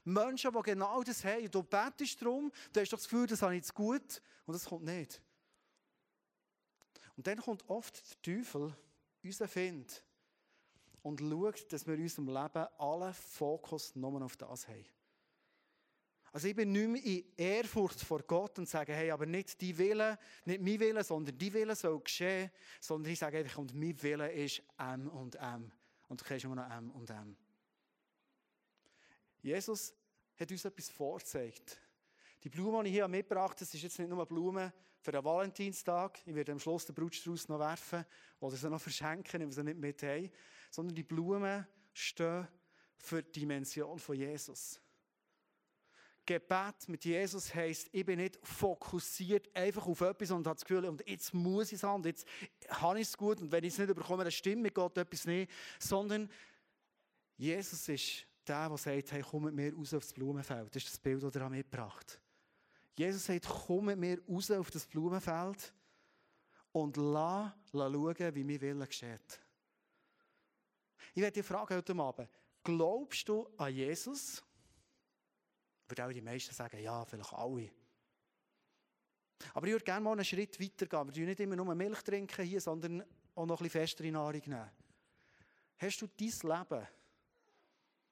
Menschen, 0.08 0.52
die 0.52 0.62
genau 0.62 1.02
das 1.02 1.24
haben. 1.24 1.50
Du 1.50 1.62
betest 1.62 2.20
darum, 2.20 2.50
du 2.72 2.80
hast 2.80 2.92
doch 2.92 2.98
das 2.98 3.08
Gefühl, 3.08 3.26
das 3.26 3.42
habe 3.42 3.54
ich 3.54 3.62
jetzt 3.62 3.74
gut 3.74 4.22
und 4.46 4.54
das 4.54 4.64
kommt 4.64 4.84
nicht. 4.84 5.20
Und 7.16 7.26
dann 7.26 7.38
kommt 7.38 7.68
oft 7.68 8.02
der 8.10 8.22
Teufel, 8.22 8.72
unser 9.22 9.48
Find, 9.48 10.04
und 11.02 11.20
schaut, 11.20 11.72
dass 11.72 11.86
wir 11.86 11.94
in 11.94 12.02
unserem 12.02 12.28
Leben 12.28 12.66
alle 12.78 13.12
Fokus 13.12 13.94
nur 13.96 14.22
auf 14.22 14.36
das 14.36 14.68
haben. 14.68 14.84
Also 16.32 16.48
ich 16.48 16.54
bin 16.54 16.72
nicht 16.72 16.88
mehr 16.88 17.04
in 17.04 17.24
Ehrfurcht 17.36 18.00
vor 18.02 18.22
Gott 18.22 18.58
und 18.58 18.68
sage, 18.68 18.92
hey, 18.92 19.10
aber 19.10 19.24
nicht 19.24 19.60
die 19.60 19.76
Wille, 19.76 20.18
nicht 20.44 20.60
mein 20.60 20.78
Wille, 20.78 21.02
sondern 21.02 21.36
die 21.36 21.52
Wille 21.52 21.74
soll 21.74 22.00
geschehen, 22.00 22.50
sondern 22.80 23.12
ich 23.12 23.18
sage 23.18 23.38
einfach, 23.38 23.58
und 23.58 23.74
mein 23.74 24.00
Wille 24.02 24.30
ist 24.30 24.62
M 24.76 25.08
und 25.08 25.36
M. 25.36 25.72
Und 26.08 26.20
du 26.20 26.24
kriegst 26.24 26.44
immer 26.44 26.56
noch 26.56 26.70
M 26.70 26.90
und 26.90 27.10
M. 27.10 27.36
Jesus 29.40 29.94
hat 30.38 30.50
uns 30.50 30.64
etwas 30.64 30.88
vorgezeigt. 30.90 31.78
Die 32.44 32.48
Blume, 32.48 32.82
die 32.84 32.90
ich 32.90 32.94
hier 32.94 33.08
mitgebracht 33.08 33.50
habe, 33.50 33.60
das 33.60 33.74
ist 33.74 33.82
jetzt 33.82 33.98
nicht 33.98 34.08
nur 34.08 34.18
eine 34.18 34.26
Blume 34.26 34.72
für 35.00 35.12
den 35.12 35.24
Valentinstag. 35.24 36.20
Ich 36.24 36.34
werde 36.34 36.52
am 36.52 36.60
Schluss 36.60 36.86
den 36.86 36.94
Brutstrauß 36.94 37.48
noch 37.48 37.58
werfen 37.58 38.04
oder 38.40 38.56
sie 38.56 38.70
noch 38.70 38.80
verschenken, 38.80 39.40
wenn 39.40 39.48
wir 39.48 39.54
sie 39.54 39.64
nicht 39.64 39.78
mit 39.78 40.02
haben. 40.02 40.30
Sondern 40.70 40.94
die 40.94 41.02
Blumen 41.02 41.66
stehen 41.92 42.46
für 42.96 43.22
die 43.22 43.40
Dimension 43.40 43.98
von 43.98 44.16
Jesus. 44.16 44.80
Gebet 46.28 46.88
mit 46.88 47.04
Jesus 47.06 47.54
heisst, 47.54 47.88
ich 47.90 48.04
bin 48.04 48.18
nicht 48.18 48.38
fokussiert 48.42 49.48
einfach 49.56 49.86
auf 49.86 50.02
etwas 50.02 50.30
und 50.30 50.46
habe 50.46 50.56
das 50.56 50.64
Gefühl, 50.64 50.84
und 50.84 51.02
jetzt 51.08 51.32
muss 51.32 51.68
ich 51.68 51.76
es 51.76 51.82
haben, 51.82 52.04
jetzt 52.04 52.26
habe 52.68 53.00
ich 53.00 53.08
es 53.08 53.16
gut 53.16 53.40
und 53.40 53.50
wenn 53.50 53.64
ich 53.64 53.72
es 53.72 53.78
nicht 53.78 53.94
bekomme, 53.94 54.24
dann 54.24 54.30
stimmt 54.30 54.62
mit 54.62 54.74
Gott 54.74 54.98
etwas 54.98 55.24
nicht. 55.24 55.50
Sondern 55.78 56.30
Jesus 57.38 57.88
ist 57.88 58.26
der, 58.48 58.68
der 58.68 58.78
sagt, 58.78 59.12
hey, 59.12 59.24
komm 59.28 59.44
mit 59.44 59.54
mir 59.54 59.74
raus 59.74 59.94
aufs 59.94 60.12
Blumenfeld. 60.12 60.74
Das 60.74 60.82
ist 60.82 60.92
das 60.92 60.98
Bild, 60.98 61.22
das 61.22 61.34
er 61.34 61.48
mitgebracht 61.48 62.20
Jesus 62.98 63.26
sagt, 63.26 63.46
komm 63.46 63.86
mit 63.86 63.98
mir 63.98 64.20
raus 64.28 64.50
auf 64.50 64.70
das 64.72 64.84
Blumenfeld 64.86 65.72
und 66.72 66.96
lass, 66.96 67.52
lass 67.72 67.92
schauen, 67.92 68.34
wie 68.34 68.44
mein 68.44 68.60
Wille 68.60 68.86
geschieht. 68.86 69.40
Ich 71.14 71.22
werde 71.22 71.32
dich 71.32 71.46
fragen 71.46 71.76
heute 71.76 71.94
Abend, 71.94 72.28
glaubst 72.64 73.28
du 73.28 73.48
an 73.56 73.72
Jesus? 73.72 74.42
Würde 75.86 76.04
auch 76.04 76.12
die 76.12 76.20
meisten 76.20 76.52
sagen, 76.52 76.80
ja, 76.80 77.04
vielleicht 77.04 77.32
alle. 77.32 77.70
Aber 79.54 79.66
ich 79.66 79.72
würde 79.72 79.84
gerne 79.84 80.00
mal 80.00 80.12
einen 80.12 80.24
Schritt 80.24 80.60
weiter 80.60 80.86
gehen. 80.86 81.06
Wir 81.06 81.12
trinken 81.12 81.26
nicht 81.26 81.40
immer 81.40 81.56
nur 81.56 81.74
Milch 81.74 82.02
trinken 82.02 82.44
hier, 82.44 82.60
sondern 82.60 83.04
auch 83.34 83.46
noch 83.46 83.60
ein 83.60 83.64
bisschen 83.64 83.80
festere 83.80 84.10
Nahrung 84.10 84.42
nehmen. 84.44 84.70
Hast 85.78 86.02
du 86.02 86.08
dein 86.08 86.28
Leben 86.28 86.86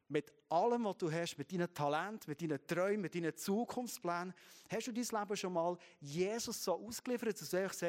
mit 0.08 0.32
allem, 0.48 0.84
was 0.84 0.98
du 0.98 1.10
hast, 1.10 1.36
mit 1.36 1.52
deinen 1.52 1.72
Talenten, 1.72 2.30
mit 2.30 2.40
deinen 2.40 2.64
Träumen, 2.66 3.00
mit 3.00 3.14
deinen 3.14 3.36
Zukunftsplänen, 3.36 4.32
hast 4.70 4.86
du 4.86 4.92
dein 4.92 5.04
Leben 5.04 5.36
schon 5.36 5.52
mal 5.52 5.76
Jesus 6.00 6.62
so 6.62 6.74
ausgeliefert, 6.74 7.32
dass 7.32 7.38
du 7.40 7.44
sagst, 7.44 7.84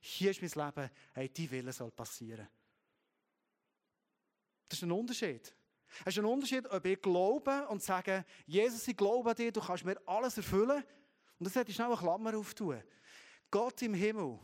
hier 0.00 0.30
ist 0.30 0.42
mein 0.42 0.66
Leben, 0.66 0.90
hey, 1.12 1.30
dein 1.32 1.50
Wille 1.50 1.72
soll 1.72 1.90
passieren. 1.90 2.46
Das 4.68 4.78
ist 4.78 4.84
ein 4.84 4.92
Unterschied. 4.92 5.54
Es 6.04 6.16
ist 6.16 6.18
ein 6.18 6.24
Unterschied, 6.24 6.66
ob 6.70 6.84
ich 6.84 7.00
glaube 7.00 7.66
und 7.68 7.82
sage, 7.82 8.24
Jesus, 8.46 8.88
ich 8.88 8.96
glaube 8.96 9.30
an 9.30 9.36
dich, 9.36 9.52
du 9.52 9.60
kannst 9.60 9.84
mir 9.84 9.96
alles 10.06 10.36
erfüllen. 10.36 10.82
Und 11.38 11.46
das 11.46 11.54
hätte 11.54 11.70
ich 11.70 11.76
schnell 11.76 11.88
eine 11.88 11.96
Klammer 11.96 12.36
auftun. 12.36 12.82
Gott 13.50 13.82
im 13.82 13.94
Himmel 13.94 14.38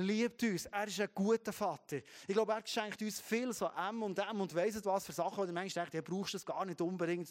liebt 0.00 0.42
uns. 0.42 0.66
Er 0.66 0.86
ist 0.86 1.00
ein 1.00 1.08
guter 1.14 1.52
Vater. 1.52 1.98
Ich 2.26 2.34
glaube, 2.34 2.52
er 2.52 2.66
schenkt 2.66 3.00
uns 3.02 3.20
viel 3.20 3.52
so 3.52 3.66
M 3.66 4.02
und 4.02 4.18
M 4.18 4.40
und 4.40 4.54
weiss 4.54 4.84
was 4.84 5.06
für 5.06 5.12
Sachen, 5.12 5.38
wo 5.38 5.44
der 5.44 5.54
Mensch 5.54 5.74
denkt, 5.74 5.94
er 5.94 6.02
brauchst 6.02 6.34
das 6.34 6.44
gar 6.44 6.64
nicht 6.64 6.80
unbedingt. 6.80 7.28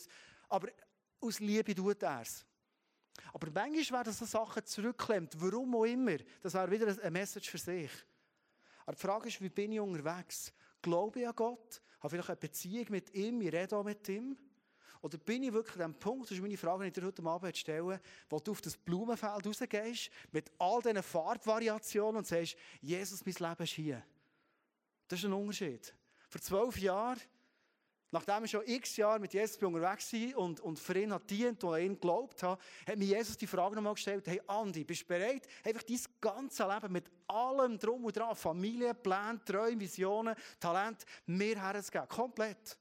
Aber 0.50 0.70
aus 1.20 1.40
Liebe 1.40 1.74
tut 1.74 2.04
er 2.04 2.22
es. 2.22 2.46
Aber 3.34 3.50
manchmal 3.52 4.06
werden 4.06 4.14
so 4.14 4.26
Sachen 4.26 4.66
zurückklemmt, 4.66 5.34
warum 5.38 5.76
auch 5.76 5.86
immer. 5.86 6.18
Das 6.42 6.54
wäre 6.54 6.70
wieder 6.70 6.88
eine 6.88 7.12
Message 7.12 7.50
für 7.50 7.58
sich. 7.58 7.92
Aber 8.86 8.96
die 8.96 9.02
Frage 9.02 9.28
ist, 9.28 9.42
wie 9.42 9.50
bin 9.50 9.72
ich 9.72 9.80
unterwegs? 9.80 10.54
Glaube 10.82 11.22
ich 11.22 11.28
an 11.28 11.36
Gott? 11.36 11.82
Habe 12.00 12.10
vielleicht 12.10 12.30
eine 12.30 12.38
Beziehung 12.38 12.86
mit 12.90 13.14
ihm? 13.14 13.42
Ich 13.42 13.52
rede 13.52 13.76
auch 13.76 13.84
mit 13.84 14.08
ihm? 14.08 14.38
Oder 15.02 15.18
bin 15.18 15.44
ich 15.44 15.54
wirklich 15.54 15.76
an 15.82 15.92
dem 15.92 16.00
Punkt, 16.00 16.26
das 16.26 16.38
ist 16.38 16.42
meine 16.42 16.58
Frage, 16.58 16.84
die 16.84 16.88
ich 16.88 16.94
dir 16.94 17.06
heute 17.06 17.24
Abend 17.24 17.58
stelle, 17.58 18.00
wo 18.30 18.40
du 18.40 18.52
auf 18.52 18.62
das 18.62 18.78
Blumenfeld 18.78 19.46
rausgehst, 19.46 20.10
mit 20.32 20.52
all 20.58 20.82
diesen 20.82 21.04
Farbvariationen 21.04 22.18
und 22.18 22.28
sagst, 22.28 22.56
Jesus, 22.82 23.26
mein 23.26 23.36
Leben 23.50 23.64
ist 23.64 23.74
hier. 23.74 24.04
Das 25.08 25.20
ist 25.20 25.26
ein 25.26 25.34
Unterschied. 25.34 25.94
Vor 26.30 26.42
zwölf 26.42 26.78
Jahren, 26.80 27.20
nachdem 28.12 28.44
ich 28.44 28.52
schon 28.52 28.66
x 28.66 28.98
Jahre 28.98 29.20
mit 29.20 29.34
Jesus 29.34 29.62
unterwegs 29.62 30.12
war 30.14 30.38
und, 30.38 30.60
und 30.60 30.80
für 30.80 31.00
ihn 31.00 31.14
hat 31.14 31.30
dient 31.30 31.64
und 31.64 31.74
an 31.74 31.82
ihn 31.82 31.94
geglaubt 31.94 32.44
habe, 32.44 32.62
hat 32.86 32.98
mir 32.98 33.06
Jesus 33.06 33.38
die 33.38 33.48
Frage 33.48 33.76
nochmal 33.76 33.94
gestellt, 33.94 34.28
hey 34.28 34.42
Andi, 34.48 34.84
bist 34.84 35.04
du 35.04 35.08
bereit, 35.08 35.48
einfach 35.64 35.84
dein 35.84 36.00
ganze 36.20 36.68
Leben 36.68 36.94
mit 36.94 37.06
allem 37.28 37.78
drum 37.78 38.06
und 38.06 38.16
dran, 38.16 38.36
Familie, 38.36 38.94
Pläne, 38.94 39.40
Träume, 39.46 39.80
Visionen, 39.80 40.36
Talent, 40.60 41.06
mir 41.26 41.62
herzugeben? 41.62 42.08
Komplett. 42.08 42.78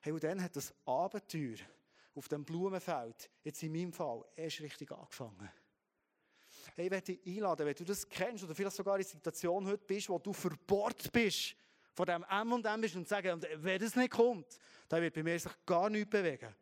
Hey, 0.00 0.12
und 0.12 0.22
dann 0.24 0.42
hat 0.42 0.56
das 0.56 0.72
Abenteuer 0.84 1.58
auf 2.14 2.28
dem 2.28 2.44
Blumenfeld, 2.44 3.30
jetzt 3.42 3.62
in 3.62 3.72
meinem 3.72 3.92
Fall, 3.92 4.24
erst 4.34 4.60
richtig 4.60 4.90
angefangen. 4.92 5.50
Hey, 6.74 6.86
ich 6.86 6.90
möchte 6.90 7.14
dich 7.14 7.36
einladen, 7.36 7.66
wenn 7.66 7.74
du 7.74 7.84
das 7.84 8.08
kennst 8.08 8.44
oder 8.44 8.54
vielleicht 8.54 8.76
sogar 8.76 8.96
in 8.96 9.02
der 9.02 9.10
Situation 9.10 9.66
heute 9.66 9.84
bist, 9.84 10.08
wo 10.08 10.18
du 10.18 10.32
verbohrt 10.32 11.12
bist 11.12 11.54
von 11.92 12.06
dem 12.06 12.24
M 12.28 12.52
und 12.52 12.64
M 12.64 12.80
bist 12.80 12.96
und 12.96 13.08
sagst, 13.08 13.30
wenn 13.56 13.78
das 13.78 13.96
nicht 13.96 14.10
kommt, 14.10 14.58
dann 14.88 15.02
wird 15.02 15.14
bei 15.14 15.22
mir 15.22 15.38
sich 15.38 15.52
gar 15.66 15.90
nichts 15.90 16.10
bewegen. 16.10 16.54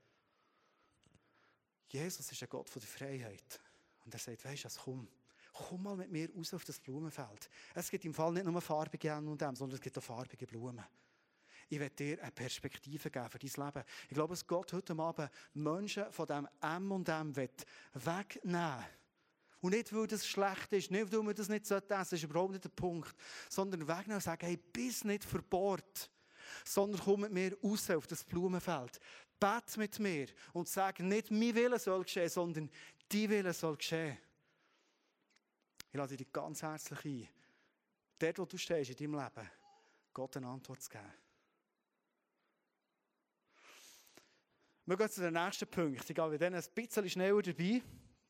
Jesus 1.88 2.30
ist 2.30 2.42
ein 2.42 2.48
Gott 2.48 2.68
von 2.68 2.80
der 2.80 2.88
Freiheit. 2.88 3.60
Und 4.04 4.12
er 4.12 4.20
sagt, 4.20 4.44
weißt 4.44 4.64
du, 4.64 4.68
komm, 4.82 5.08
komm 5.52 5.82
mal 5.82 5.96
mit 5.96 6.10
mir 6.10 6.30
raus 6.34 6.52
auf 6.54 6.64
das 6.64 6.80
Blumenfeld. 6.80 7.48
Es 7.74 7.90
gibt 7.90 8.04
im 8.04 8.14
Fall 8.14 8.32
nicht 8.32 8.44
nur 8.44 8.60
farbige 8.60 9.08
M 9.10 9.28
und 9.28 9.40
M, 9.40 9.54
sondern 9.54 9.76
es 9.76 9.80
gibt 9.80 9.96
auch 9.96 10.02
farbige 10.02 10.46
Blumen. 10.46 10.84
Ich 11.68 11.78
werde 11.78 11.94
dir 11.94 12.22
eine 12.22 12.30
Perspektive 12.30 13.10
geben 13.10 13.28
für 13.28 13.38
dein 13.38 13.66
Leben. 13.66 13.84
Ich 14.08 14.14
glaube, 14.14 14.32
dass 14.32 14.46
Gott 14.46 14.72
heute 14.72 14.98
Abend 14.98 15.30
Menschen 15.52 16.10
von 16.10 16.26
dem 16.26 16.48
M 16.60 16.92
und 16.92 17.08
M 17.08 17.34
wegnehmen 17.36 18.84
und 19.60 19.72
nicht, 19.72 19.92
weil 19.92 20.06
das 20.06 20.26
schlecht 20.26 20.72
ist, 20.72 20.90
nicht, 20.90 21.12
weil 21.12 21.22
man 21.22 21.34
das 21.34 21.48
nicht 21.48 21.62
essen 21.62 21.68
sollte, 21.68 21.88
das 21.88 22.12
ist 22.12 22.22
überhaupt 22.22 22.52
nicht 22.52 22.64
der 22.64 22.70
Punkt, 22.70 23.14
sondern 23.48 23.88
wegnehmen 23.88 24.14
und 24.14 24.22
sagen, 24.22 24.46
hey, 24.46 24.56
bist 24.56 25.04
nicht 25.04 25.24
verbohrt, 25.24 26.10
sondern 26.64 27.00
komm 27.00 27.22
mit 27.22 27.32
mir 27.32 27.58
raus 27.62 27.90
auf 27.90 28.06
das 28.06 28.24
Blumenfeld. 28.24 29.00
Bet 29.40 29.76
mit 29.76 29.98
mir 29.98 30.28
und 30.52 30.68
sag, 30.68 31.00
nicht 31.00 31.30
mein 31.30 31.54
Wille 31.54 31.78
soll 31.78 32.02
geschehen, 32.02 32.28
sondern 32.28 32.70
dein 33.08 33.30
Wille 33.30 33.52
soll 33.52 33.76
geschehen. 33.76 34.16
Ich 35.90 35.96
lade 35.96 36.16
dich 36.16 36.32
ganz 36.32 36.62
herzlich 36.62 37.04
ein, 37.04 37.28
dort, 38.18 38.38
wo 38.38 38.44
du 38.44 38.58
stehst 38.58 38.90
in 38.90 38.96
deinem 38.96 39.24
Leben, 39.24 39.50
Gott 40.12 40.36
eine 40.36 40.46
Antwort 40.46 40.82
zu 40.82 40.90
geben. 40.90 41.27
Wir 44.88 44.96
gehen 44.96 45.10
zu 45.10 45.20
den 45.20 45.34
nächsten 45.34 45.68
Punkt. 45.68 46.08
Ich 46.08 46.16
gehe 46.16 46.28
mit 46.28 46.40
denen 46.40 46.54
ein 46.54 46.64
bisschen 46.74 47.10
schneller 47.10 47.42
dabei, 47.42 47.82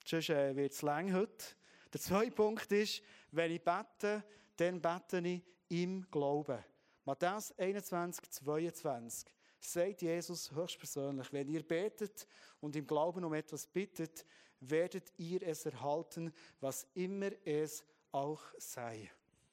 sonst 0.04 0.28
äh, 0.28 0.56
wird 0.56 0.72
es 0.72 0.82
lang 0.82 1.14
heute. 1.14 1.44
Der 1.92 2.00
zweite 2.00 2.32
Punkt 2.32 2.72
ist, 2.72 3.00
wenn 3.30 3.52
ich 3.52 3.62
bete, 3.62 4.24
dann 4.56 4.80
bete 4.80 5.18
ich 5.18 5.40
im 5.68 6.04
Glauben. 6.10 6.58
Matthäus 7.04 7.56
21, 7.56 8.28
22 8.28 9.32
sagt 9.60 10.02
Jesus 10.02 10.50
höchstpersönlich, 10.50 11.32
wenn 11.32 11.48
ihr 11.48 11.62
betet 11.62 12.26
und 12.58 12.74
im 12.74 12.88
Glauben 12.88 13.24
um 13.24 13.34
etwas 13.34 13.64
bittet, 13.64 14.26
werdet 14.58 15.12
ihr 15.16 15.40
es 15.44 15.64
erhalten, 15.64 16.32
was 16.58 16.88
immer 16.94 17.30
es 17.44 17.84
auch 18.10 18.42
sei. 18.58 19.08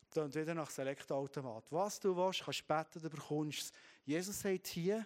Dann 0.10 0.34
wieder 0.34 0.56
nach 0.56 0.72
Select-Automat. 0.72 1.72
Was 1.72 2.00
du 2.00 2.18
willst, 2.18 2.44
kannst 2.44 2.62
du 2.62 2.66
beten, 2.66 3.00
du 3.00 3.10
bekommst 3.12 3.60
es. 3.60 3.72
Jesus 4.06 4.42
sagt 4.42 4.66
hier, 4.66 5.06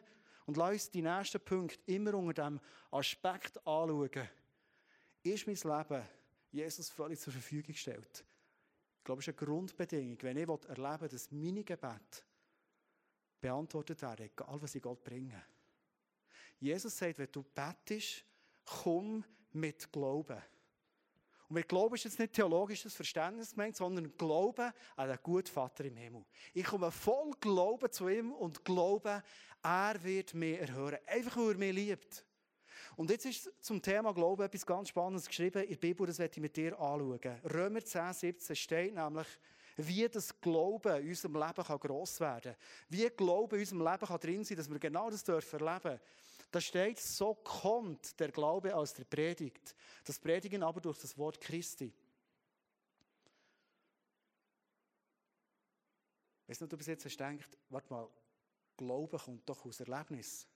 und 0.49 0.57
lass 0.57 0.71
uns 0.71 0.89
die 0.89 1.03
nächsten 1.03 1.39
Punkte 1.41 1.77
immer 1.85 2.15
unter 2.15 2.45
dem 2.45 2.59
Aspekt 2.89 3.55
anschauen. 3.67 4.27
Ist 5.21 5.45
mein 5.45 5.55
Leben 5.55 6.03
Jesus 6.49 6.89
völlig 6.89 7.19
zur 7.19 7.33
Verfügung 7.33 7.71
gestellt? 7.71 8.25
Ich 8.97 9.03
glaube, 9.03 9.21
das 9.21 9.27
ist 9.27 9.39
eine 9.39 9.47
Grundbedingung. 9.47 10.17
Wenn 10.21 10.37
ich 10.37 10.47
erleben 10.47 11.01
will, 11.01 11.07
dass 11.07 11.31
meine 11.31 11.63
Gebete 11.63 12.23
beantwortet 13.39 14.01
werden, 14.01 14.25
egal 14.25 14.59
was 14.59 14.73
ich 14.73 14.81
Gott 14.81 15.03
bringe. 15.03 15.39
Jesus 16.59 16.97
sagt, 16.97 17.19
wenn 17.19 17.31
du 17.31 17.43
betest, 17.43 18.25
komm 18.65 19.23
mit 19.51 19.91
Glauben. 19.91 20.41
Und 21.49 21.55
mit 21.55 21.67
Glauben 21.67 21.95
ist 21.95 22.03
jetzt 22.03 22.19
nicht 22.19 22.33
theologisches 22.33 22.93
Verständnis 22.93 23.51
gemeint, 23.51 23.75
sondern 23.75 24.15
Glauben 24.17 24.71
an 24.95 25.07
den 25.09 25.17
guten 25.23 25.47
Vater 25.47 25.83
im 25.83 25.97
Himmel. 25.97 26.23
Ich 26.53 26.63
komme 26.63 26.91
voll 26.91 27.31
Glauben 27.39 27.91
zu 27.91 28.07
ihm 28.07 28.31
und 28.31 28.63
glaube, 28.63 29.23
er 29.63 30.03
wird 30.03 30.35
mich 30.35 30.59
erhören. 30.59 30.99
Einfach, 31.07 31.37
weil 31.37 31.51
er 31.51 31.57
mich 31.57 31.73
liebt. 31.73 32.25
Und 32.95 33.09
jetzt 33.09 33.25
ist 33.25 33.51
zum 33.61 33.81
Thema 33.81 34.13
Glauben 34.13 34.43
etwas 34.43 34.63
ganz 34.63 34.89
Spannendes 34.89 35.27
geschrieben 35.27 35.63
in 35.63 35.69
der 35.69 35.77
Bibel, 35.77 36.05
das 36.05 36.19
werde 36.19 36.33
ich 36.35 36.41
mit 36.41 36.55
dir 36.55 36.79
anschauen. 36.79 37.41
Römer 37.51 37.83
10, 37.83 38.13
17 38.13 38.55
steht 38.55 38.93
nämlich, 38.93 39.27
wie 39.77 40.07
das 40.07 40.39
Glauben 40.39 41.01
in 41.01 41.09
unserem 41.09 41.35
Leben 41.35 41.63
kann 41.63 41.79
gross 41.79 42.19
werden 42.19 42.53
kann. 42.53 42.61
Wie 42.89 43.09
Glauben 43.09 43.55
in 43.55 43.61
unserem 43.61 43.81
Leben 43.81 44.05
kann 44.05 44.19
drin 44.19 44.43
sein 44.43 44.57
dass 44.57 44.69
wir 44.69 44.77
genau 44.77 45.09
das 45.09 45.23
dürfen 45.23 45.59
erleben. 45.61 45.99
Da 46.51 46.59
steht, 46.59 46.99
so 46.99 47.35
kommt 47.35 48.19
der 48.19 48.31
Glaube 48.31 48.75
aus 48.75 48.93
der 48.93 49.03
Predigt. 49.03 49.75
Das 50.03 50.17
Predigen 50.17 50.63
aber 50.63 50.81
durch 50.81 50.97
das 50.99 51.17
Wort 51.17 51.39
Christi. 51.39 51.93
Weißt 56.47 56.61
du, 56.61 56.67
du 56.67 56.77
bis 56.77 56.87
jetzt 56.87 57.05
hast 57.05 57.17
gedacht, 57.17 57.57
warte 57.69 57.93
mal, 57.93 58.09
Glauben 58.75 59.19
kommt 59.19 59.47
doch 59.47 59.65
aus 59.65 59.81
Erlebnis. 59.81 60.47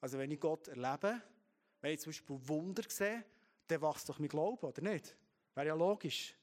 Also 0.00 0.18
wenn 0.18 0.30
ich 0.30 0.38
Gott 0.38 0.68
erlebe, 0.68 1.20
wenn 1.80 1.94
ich 1.94 2.00
zum 2.00 2.10
Beispiel 2.10 2.48
Wunder 2.48 2.84
sehe, 2.88 3.24
dann 3.66 3.82
wächst 3.82 4.08
doch 4.08 4.18
mein 4.18 4.28
Glaube, 4.28 4.66
oder 4.66 4.82
nicht? 4.82 5.16
Wäre 5.54 5.66
ja 5.68 5.74
logisch. 5.74 6.36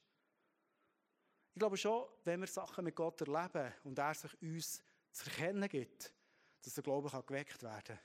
Ich 1.54 1.58
glaube 1.58 1.76
schon, 1.76 2.04
wenn 2.24 2.40
wir 2.40 2.48
Sachen 2.48 2.84
mit 2.84 2.96
Gott 2.96 3.20
erleben 3.20 3.72
und 3.84 3.98
er 3.98 4.12
sich 4.12 4.42
uns 4.42 4.82
zu 5.12 5.30
erkennen 5.30 5.68
gibt, 5.68 6.12
dass 6.62 6.74
der 6.74 6.82
Glaube 6.82 7.08
geweckt 7.22 7.62
werden 7.62 7.84
kann. 7.84 7.98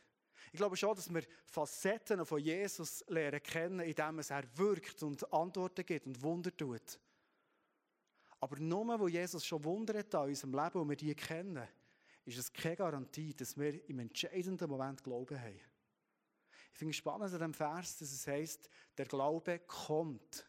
Ich 0.52 0.58
glaube 0.58 0.78
schon, 0.78 0.96
dass 0.96 1.14
wir 1.14 1.24
Facetten 1.46 2.26
von 2.26 2.40
Jesus 2.40 3.04
lernen 3.08 3.42
kennen, 3.42 3.80
indem 3.82 4.20
er 4.20 4.58
wirkt 4.58 5.04
und 5.04 5.32
Antworten 5.34 5.86
gibt 5.86 6.08
und 6.08 6.22
Wunder 6.22 6.56
tut. 6.56 7.00
Aber 8.40 8.58
nur, 8.60 9.00
wo 9.00 9.08
Jesus 9.08 9.46
schon 9.46 9.64
Wunder 9.64 10.00
hat 10.00 10.14
in 10.14 10.20
unserem 10.22 10.54
Leben 10.54 10.80
und 10.82 10.90
wir 10.90 10.96
die 10.96 11.14
kennen, 11.14 11.68
ist 12.26 12.38
es 12.38 12.54
keine 12.54 12.76
Garantie, 12.76 13.34
dass 13.34 13.58
wir 13.58 13.90
im 13.90 14.00
entscheidenden 14.00 14.70
Moment 14.70 15.04
Glauben 15.04 15.40
haben. 15.40 15.60
Ich 16.72 16.78
finde 16.78 16.92
es 16.92 16.98
spannend 16.98 17.34
an 17.34 17.40
diesem 17.40 17.54
Vers, 17.54 17.98
dass 17.98 18.12
es 18.12 18.28
heißt, 18.28 18.70
der 18.98 19.06
Glaube 19.06 19.60
kommt. 19.60 20.46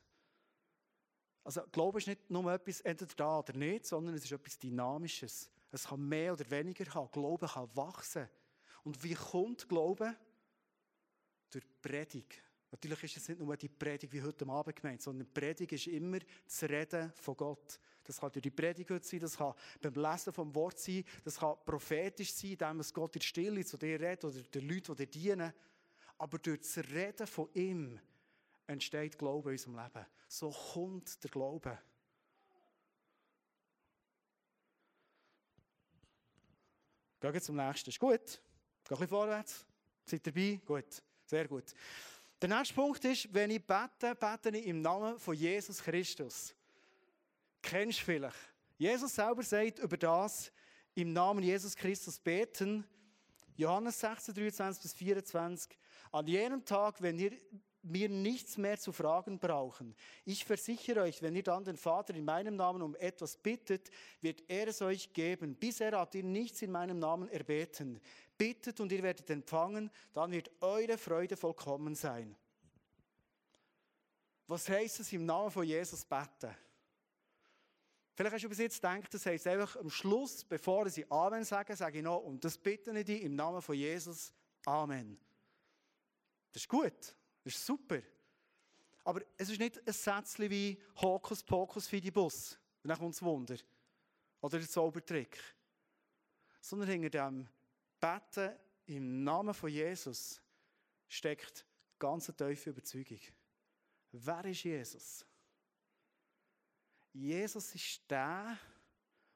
Also 1.42 1.62
Glaube 1.72 1.98
ist 1.98 2.06
nicht 2.06 2.30
nur 2.30 2.52
etwas 2.52 2.80
entweder 2.82 3.14
da 3.16 3.38
oder 3.38 3.54
nicht, 3.54 3.86
sondern 3.86 4.14
es 4.14 4.24
ist 4.24 4.32
etwas 4.32 4.58
Dynamisches. 4.58 5.50
Es 5.72 5.88
kann 5.88 6.08
mehr 6.08 6.32
oder 6.32 6.48
weniger 6.50 6.92
haben. 6.94 7.10
Glaube 7.10 7.48
kann 7.48 7.74
wachsen. 7.74 8.28
Und 8.84 9.02
wie 9.02 9.14
kommt 9.14 9.68
Glaube? 9.68 10.16
Durch 11.50 11.64
Predigt. 11.82 12.42
Natürlich 12.70 13.02
ist 13.04 13.16
es 13.16 13.28
nicht 13.28 13.40
nur 13.40 13.56
die 13.56 13.68
Predigt 13.68 14.12
wie 14.12 14.22
heute 14.22 14.46
Abend 14.48 14.76
gemeint, 14.76 15.02
sondern 15.02 15.26
die 15.26 15.40
Predigt 15.40 15.72
ist 15.72 15.88
immer 15.88 16.18
das 16.44 16.62
Reden 16.62 17.12
von 17.16 17.36
Gott. 17.36 17.80
Das 18.04 18.18
kann 18.18 18.30
durch 18.30 18.42
die 18.42 18.50
Predigt 18.50 19.04
sein, 19.04 19.20
das 19.20 19.36
kann 19.36 19.54
beim 19.80 19.94
Lesen 19.94 20.32
vom 20.32 20.54
Wort 20.54 20.78
sein, 20.78 21.04
das 21.24 21.38
kann 21.38 21.56
prophetisch 21.64 22.32
sein, 22.32 22.52
indem 22.52 22.80
es 22.80 22.94
Gott 22.94 23.16
in 23.16 23.22
Stille 23.22 23.64
zu 23.64 23.76
dir 23.76 24.00
redet 24.00 24.24
oder 24.24 24.40
den 24.40 24.68
Leuten, 24.68 24.94
die 24.94 25.06
dir 25.06 25.06
dienen. 25.06 25.52
Aber 26.16 26.38
durch 26.38 26.60
das 26.60 26.78
Reden 26.78 27.26
von 27.26 27.48
ihm 27.54 28.00
entsteht 28.66 29.18
Glaube 29.18 29.50
in 29.50 29.54
unserem 29.54 29.76
Leben. 29.76 30.06
So 30.28 30.50
kommt 30.50 31.22
der 31.24 31.30
Glaube. 31.30 31.78
Gehen 37.20 37.34
wir 37.34 37.42
zum 37.42 37.56
nächsten. 37.56 37.90
Ist 37.90 37.98
gut? 37.98 38.40
Ein 38.90 38.96
bisschen 38.96 39.08
vorwärts. 39.08 39.64
Seid 40.04 40.26
dabei? 40.26 40.60
Gut. 40.66 41.02
Sehr 41.24 41.46
gut. 41.46 41.64
Der 42.42 42.48
nächste 42.48 42.74
Punkt 42.74 43.04
ist, 43.04 43.32
wenn 43.32 43.50
ich 43.50 43.64
bete, 43.64 44.16
bete 44.16 44.48
ich 44.56 44.66
im 44.66 44.80
Namen 44.80 45.16
von 45.18 45.34
Jesus 45.34 45.80
Christus. 45.80 46.52
Kennst 47.62 48.00
du 48.00 48.04
vielleicht? 48.04 48.36
Jesus 48.78 49.14
selber 49.14 49.44
sagt 49.44 49.78
über 49.78 49.96
das, 49.96 50.50
im 50.94 51.12
Namen 51.12 51.44
Jesus 51.44 51.76
Christus 51.76 52.18
beten. 52.18 52.84
Johannes 53.56 54.00
16, 54.00 54.34
23 54.34 54.82
bis 54.82 54.94
24. 54.94 55.78
An 56.10 56.26
jenem 56.26 56.64
Tag, 56.64 57.00
wenn 57.00 57.18
ihr 57.18 57.32
mir 57.82 58.08
nichts 58.08 58.58
mehr 58.58 58.78
zu 58.78 58.92
fragen 58.92 59.38
brauchen. 59.38 59.94
Ich 60.24 60.44
versichere 60.44 61.02
euch, 61.02 61.22
wenn 61.22 61.34
ihr 61.34 61.42
dann 61.42 61.64
den 61.64 61.76
Vater 61.76 62.14
in 62.14 62.24
meinem 62.24 62.56
Namen 62.56 62.82
um 62.82 62.94
etwas 62.96 63.36
bittet, 63.36 63.90
wird 64.20 64.42
er 64.48 64.68
es 64.68 64.82
euch 64.82 65.12
geben. 65.12 65.54
Bisher 65.54 65.92
habt 65.92 66.14
ihr 66.14 66.24
nichts 66.24 66.62
in 66.62 66.72
meinem 66.72 66.98
Namen 66.98 67.28
erbeten. 67.28 68.00
Bittet 68.36 68.80
und 68.80 68.92
ihr 68.92 69.02
werdet 69.02 69.28
empfangen, 69.30 69.90
dann 70.12 70.32
wird 70.32 70.50
eure 70.60 70.98
Freude 70.98 71.36
vollkommen 71.36 71.94
sein. 71.94 72.36
Was 74.46 74.68
heißt 74.68 75.00
es 75.00 75.12
im 75.12 75.24
Namen 75.24 75.50
von 75.50 75.64
Jesus 75.64 76.04
beten? 76.04 76.54
Vielleicht 78.14 78.34
hast 78.34 78.44
du 78.44 78.48
bis 78.48 78.58
jetzt 78.58 78.76
gedacht, 78.82 79.14
das 79.14 79.24
heisst 79.24 79.46
einfach 79.46 79.76
am 79.76 79.88
Schluss, 79.88 80.44
bevor 80.44 80.90
sie 80.90 81.10
Amen 81.10 81.44
sagen, 81.44 81.74
sage 81.74 81.98
ich 81.98 82.04
noch, 82.04 82.18
und 82.18 82.44
das 82.44 82.58
bitte 82.58 82.90
ich 82.98 83.04
dich 83.06 83.22
im 83.22 83.34
Namen 83.34 83.62
von 83.62 83.74
Jesus. 83.74 84.32
Amen. 84.66 85.18
Das 86.52 86.62
ist 86.62 86.68
gut. 86.68 87.14
Das 87.44 87.54
ist 87.54 87.64
super. 87.64 88.00
Aber 89.04 89.22
es 89.36 89.48
ist 89.48 89.58
nicht 89.58 89.86
ein 89.86 89.92
Sätzchen 89.92 90.50
wie 90.50 90.80
Hokus 91.00 91.42
Pokus 91.42 91.86
für 91.86 92.00
die 92.00 92.10
Bus. 92.10 92.58
Dann 92.82 92.98
kommt 92.98 93.14
das 93.14 93.22
Wunder. 93.22 93.56
Oder 94.40 94.58
der 94.58 94.68
Zaubertrick. 94.68 95.38
Sondern 96.60 96.88
hinter 96.88 97.10
dem 97.10 97.48
Beten 97.98 98.56
im 98.86 99.24
Namen 99.24 99.54
von 99.54 99.70
Jesus 99.70 100.40
steckt 101.08 101.64
ganz 101.98 102.26
tiefe 102.26 102.70
Überzeugung. 102.70 103.20
Wer 104.12 104.44
ist 104.46 104.64
Jesus? 104.64 105.24
Jesus 107.12 107.74
ist 107.74 108.02
der, 108.10 108.58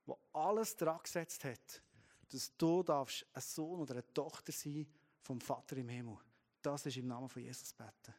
der 0.07 0.17
alles 0.33 0.77
dran 0.77 1.01
gesetzt 1.03 1.45
hat, 1.45 1.83
dass 2.31 2.57
du 2.57 2.83
darfst 2.83 3.27
ein 3.33 3.43
Sohn 3.43 3.81
oder 3.81 3.95
eine 3.95 4.12
Tochter 4.12 4.53
sein 4.53 4.87
vom 5.21 5.40
Vater 5.40 5.77
im 5.77 5.88
Himmel. 5.88 6.19
Das 6.64 6.87
ist 6.87 6.96
im 6.96 7.07
Namen 7.07 7.29
von 7.29 7.42
Jesus 7.42 7.74
beten. 7.74 8.14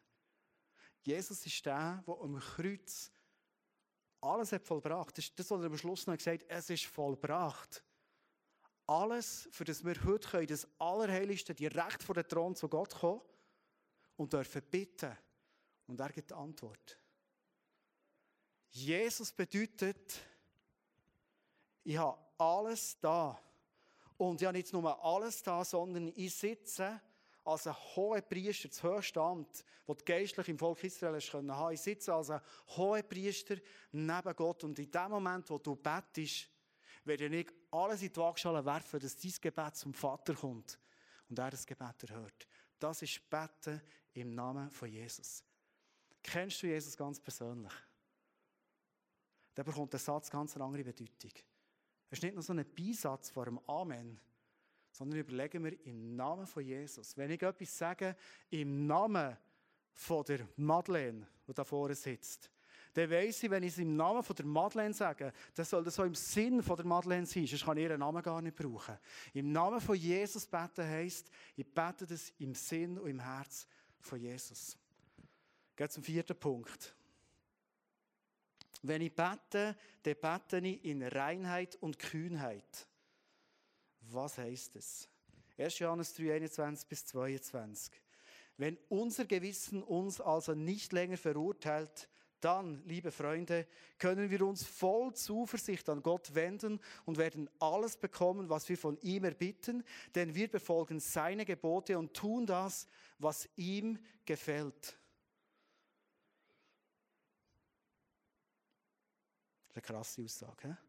Jesus 1.02 1.46
ist 1.46 1.66
der, 1.66 2.04
der 2.06 2.16
am 2.22 2.40
Kreuz 2.40 3.12
alles 4.22 4.52
hat 4.52 4.64
vollbracht. 4.64 5.18
Das 5.18 5.34
das, 5.36 5.50
was 5.52 5.62
er 5.62 5.68
am 5.68 5.78
Schluss 5.78 6.08
noch 6.08 6.18
gesagt 6.18 6.44
hat, 6.44 6.50
es 6.50 6.70
ist 6.70 6.86
vollbracht. 6.86 7.84
Alles, 8.88 9.48
für 9.52 9.64
das 9.64 9.84
wir 9.84 9.96
heute 10.04 10.30
können, 10.30 10.48
das 10.48 10.68
Allerheiligste, 10.80 11.56
direkt 11.56 12.04
vor 12.04 12.16
den 12.16 12.28
Thron 12.28 12.56
zu 12.56 12.68
Gott 12.68 12.94
kommen 12.94 13.22
und 14.16 14.34
dürfen 14.34 14.62
bitten. 14.70 15.16
Und 15.88 16.00
er 16.00 16.10
gibt 16.10 16.30
die 16.30 16.36
Antwort. 16.36 17.00
Jesus 18.70 19.32
bedeutet, 19.32 20.20
ich 21.84 21.98
habe 21.98 22.20
alles 22.38 23.00
da. 23.00 23.40
Und 24.18 24.42
ich 24.42 24.48
habe 24.48 24.58
nicht 24.58 24.72
nur 24.72 25.04
alles 25.04 25.42
da, 25.42 25.64
sondern 25.64 26.12
ich 26.16 26.36
sitze 26.36 27.02
als 27.46 27.68
ein 27.68 27.76
hoher 27.96 28.22
Priester, 28.22 28.68
das 28.68 28.82
höchste 28.82 29.22
Amt, 29.22 29.64
das 29.86 29.98
du 29.98 30.04
geistlich 30.04 30.50
im 30.50 30.58
Volk 30.58 30.84
Israel 30.84 31.22
können 31.22 31.56
haben. 31.56 31.74
Ich 31.74 31.82
sitze 31.82 32.14
als 32.14 32.32
ein 32.32 32.42
hoher 32.76 33.04
Priester 33.04 33.56
neben 33.92 34.36
Gott 34.36 34.64
und 34.64 34.78
in 34.80 34.90
dem 34.90 35.12
Moment, 35.12 35.50
wo 35.50 35.60
du 35.60 35.76
bettest, 35.76 36.50
werde 37.04 37.28
ich 37.28 37.48
alles 37.70 38.02
in 38.02 38.12
die 38.12 38.18
Waagschale 38.18 38.66
werfen, 38.66 39.00
dass 39.00 39.16
dein 39.16 39.34
Gebet 39.40 39.76
zum 39.76 39.94
Vater 39.94 40.34
kommt 40.34 40.80
und 41.30 41.38
er 41.38 41.52
das 41.52 41.66
Gebet 41.66 42.04
erhört. 42.10 42.48
Das 42.80 43.02
ist 43.04 43.30
Beten 43.30 43.82
im 44.14 44.34
Namen 44.34 44.72
von 44.72 44.90
Jesus. 44.90 45.44
Kennst 46.24 46.64
du 46.64 46.68
Jesus 46.68 46.98
ganz 46.98 47.20
persönlich? 47.20 47.74
Dann 49.54 49.66
bekommt 49.66 49.94
der 49.94 50.00
Satz 50.00 50.30
ganz 50.32 50.56
eine 50.56 50.66
andere 50.66 50.84
Bedeutung. 50.84 51.32
Es 52.10 52.18
ist 52.18 52.24
nicht 52.24 52.34
nur 52.34 52.44
so 52.44 52.54
ein 52.54 52.66
Beisatz 52.76 53.30
vor 53.30 53.46
dem 53.46 53.60
Amen, 53.68 54.20
sondern 54.96 55.20
überlegen 55.20 55.66
wir 55.66 55.86
im 55.86 56.16
Namen 56.16 56.48
von 56.48 56.64
Jesus. 56.64 57.18
Wenn 57.18 57.30
ich 57.30 57.42
etwas 57.42 57.78
sage, 57.78 58.16
im 58.50 58.88
Namen 58.88 59.36
von 59.92 60.24
der 60.24 60.48
Madeleine, 60.56 61.28
die 61.46 61.54
da 61.54 61.66
vorne 61.66 61.96
sitzt, 61.96 62.50
dann 62.94 63.10
weiss 63.10 63.44
ich, 63.44 63.50
wenn 63.50 63.64
ich 63.64 63.74
es 63.74 63.78
im 63.80 63.98
Namen 63.98 64.24
von 64.24 64.36
der 64.38 64.46
Madeleine 64.46 64.94
sage, 64.94 65.34
dann 65.54 65.66
soll 65.66 65.84
das 65.84 66.00
auch 66.00 66.06
im 66.06 66.16
Sinn 66.16 66.64
von 66.64 66.78
der 66.78 66.86
Madeleine 66.86 67.26
sein, 67.26 67.46
sonst 67.46 67.66
kann 67.66 67.76
ich 67.76 67.84
ihren 67.84 68.00
Namen 68.00 68.24
gar 68.24 68.42
nicht 68.42 68.56
brauchen. 68.56 68.98
Im 69.34 69.52
Namen 69.52 69.82
von 69.82 69.98
Jesus 69.98 70.48
beten 70.48 70.86
heisst, 70.86 71.30
ich 71.58 71.68
bete 71.68 72.08
das 72.08 72.32
im 72.40 72.56
Sinn 72.56 72.98
und 72.98 73.10
im 73.10 73.20
Herz 73.20 73.68
von 74.00 74.18
Jesus. 74.18 74.78
Geht 75.76 75.92
zum 75.92 76.04
vierten 76.04 76.40
Punkt. 76.40 76.96
Wenn 78.82 79.02
ich 79.02 79.14
bete, 79.14 79.76
dann 80.04 80.16
bete 80.22 80.66
ich 80.66 80.86
in 80.86 81.04
Reinheit 81.04 81.76
und 81.82 82.00
Kühnheit. 82.00 82.88
Was 84.12 84.38
heißt 84.38 84.76
es? 84.76 85.10
1. 85.58 85.80
Johannes 85.80 86.14
3, 86.14 86.36
21 86.36 86.88
bis 86.88 87.06
22. 87.06 87.94
Wenn 88.58 88.78
unser 88.90 89.26
Gewissen 89.26 89.84
uns 89.84 90.22
also 90.22 90.54
nicht 90.54 90.94
länger 90.94 91.18
verurteilt, 91.18 92.10
dann, 92.42 92.84
liebe 92.86 93.12
Freunde, 93.12 93.68
können 93.98 94.30
wir 94.30 94.42
uns 94.46 94.64
voll 94.64 95.14
Zuversicht 95.14 95.90
an 95.90 96.04
Gott 96.04 96.36
wenden 96.36 96.80
und 97.06 97.18
werden 97.18 97.50
alles 97.60 97.98
bekommen, 97.98 98.50
was 98.50 98.70
wir 98.70 98.78
von 98.78 98.98
ihm 99.02 99.24
erbitten, 99.24 99.84
denn 100.14 100.36
wir 100.36 100.50
befolgen 100.50 101.00
seine 101.00 101.46
Gebote 101.46 101.98
und 101.98 102.14
tun 102.14 102.46
das, 102.46 102.88
was 103.18 103.50
ihm 103.56 103.98
gefällt. 104.26 104.98
Eine 109.74 109.82
krasse 109.82 110.24
Aussage. 110.24 110.70
He? 110.70 110.85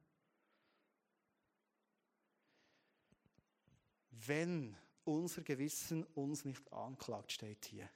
Wenn 4.29 4.77
unser 5.05 5.43
Gewissen 5.43 6.05
uns 6.15 6.45
nicht 6.45 6.73
anklagt, 6.73 7.33
steht 7.33 7.65
hier. 7.67 7.89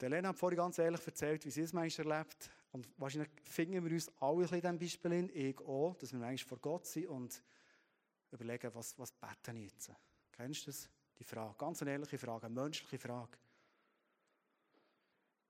Der 0.00 0.10
Lena 0.10 0.30
hat 0.30 0.38
vorhin 0.38 0.56
ganz 0.56 0.78
ehrlich 0.78 1.06
erzählt, 1.06 1.44
wie 1.44 1.50
sie 1.50 1.62
es 1.62 1.72
manchmal 1.72 2.10
erlebt. 2.10 2.50
Und 2.72 2.88
wahrscheinlich 2.96 3.30
finden 3.44 3.84
wir 3.84 3.92
uns 3.92 4.10
alle 4.20 4.44
in 4.44 4.60
diesem 4.60 4.78
Beispiel 4.78 5.12
in, 5.12 5.30
ich 5.34 5.58
auch, 5.60 5.94
dass 5.94 6.12
wir 6.12 6.18
manchmal 6.18 6.48
vor 6.48 6.58
Gott 6.58 6.86
sind 6.86 7.06
und 7.06 7.42
überlegen, 8.32 8.74
was, 8.74 8.98
was 8.98 9.12
beten 9.12 9.56
jetzt? 9.56 9.92
Kennst 10.32 10.62
du 10.62 10.66
das? 10.66 10.88
Die 11.16 11.24
Frage, 11.24 11.54
ganz 11.56 11.80
eine 11.80 11.92
ehrliche 11.92 12.18
Frage, 12.18 12.46
eine 12.46 12.54
menschliche 12.54 12.98
Frage. 12.98 13.38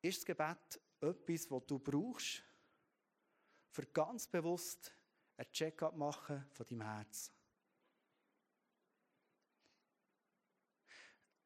Ist 0.03 0.19
das 0.19 0.27
Gebet 0.27 0.81
etwas, 1.01 1.51
was 1.51 1.67
du 1.67 1.79
brauchst, 1.79 2.43
für 3.71 3.87
ganz 3.87 4.27
bewusst 4.27 4.93
ein 5.39 5.51
Check-up 5.51 5.97
machen 5.97 6.45
von 6.53 6.67
deinem 6.67 6.83
Herz? 6.83 7.34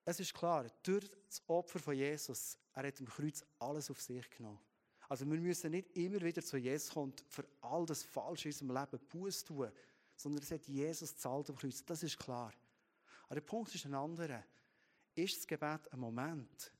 Es 0.09 0.19
ist 0.21 0.33
klar, 0.33 0.65
durch 0.85 1.07
das 1.27 1.43
Opfer 1.49 1.79
von 1.79 1.95
Jesus, 1.95 2.57
er 2.73 2.87
hat 2.87 2.99
im 2.99 3.07
Kreuz 3.07 3.45
alles 3.59 3.91
auf 3.91 4.01
sich 4.01 4.31
genommen. 4.31 4.59
Also 5.07 5.31
wir 5.31 5.39
müssen 5.39 5.71
nicht 5.71 5.95
immer 5.99 6.23
wieder 6.23 6.43
zu 6.43 6.57
Jesus 6.57 6.95
kommen 6.95 7.11
und 7.11 7.23
für 7.29 7.45
all 7.61 7.85
das 7.85 8.05
Falsche 8.05 8.49
in 8.49 8.55
unserem 8.55 8.75
Leben 8.75 9.07
Buß 9.07 9.45
tun, 9.45 9.71
sondern 10.17 10.43
es 10.43 10.51
hat 10.51 10.67
Jesus 10.67 11.15
zahlt 11.15 11.51
am 11.51 11.57
Kreuz, 11.57 11.85
das 11.85 12.03
ist 12.03 12.19
klar. 12.19 12.55
Aber 13.27 13.35
der 13.35 13.43
Punkt 13.43 13.75
ist 13.75 13.85
ein 13.85 13.95
anderer. 13.95 14.43
Ist 15.15 15.41
das 15.41 15.47
Gebet 15.47 15.93
ein 15.93 16.01
Moment? 16.01 16.73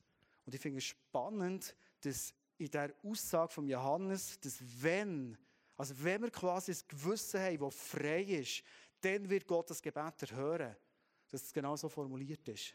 Und 0.47 0.55
ich 0.55 0.61
finde 0.63 0.79
es 0.79 0.85
spannend, 0.85 1.77
dass 2.01 2.33
in 2.57 2.71
der 2.71 2.95
Aussage 3.03 3.53
von 3.53 3.69
Johannes, 3.69 4.41
dass 4.41 4.57
wenn, 4.83 5.37
also 5.77 5.93
wenn 6.03 6.23
wir 6.23 6.31
quasi 6.31 6.73
ein 6.73 6.79
Gewissen 6.89 7.41
haben, 7.41 7.59
das 7.59 7.75
frei 7.75 8.23
ist, 8.23 8.63
dann 9.03 9.29
wird 9.29 9.47
Gott 9.47 9.69
das 9.69 9.83
Gebet 9.83 10.23
erhören. 10.23 10.75
Dass 11.29 11.43
es 11.43 11.53
genau 11.53 11.77
so 11.77 11.91
formuliert 11.91 12.49
ist. 12.49 12.75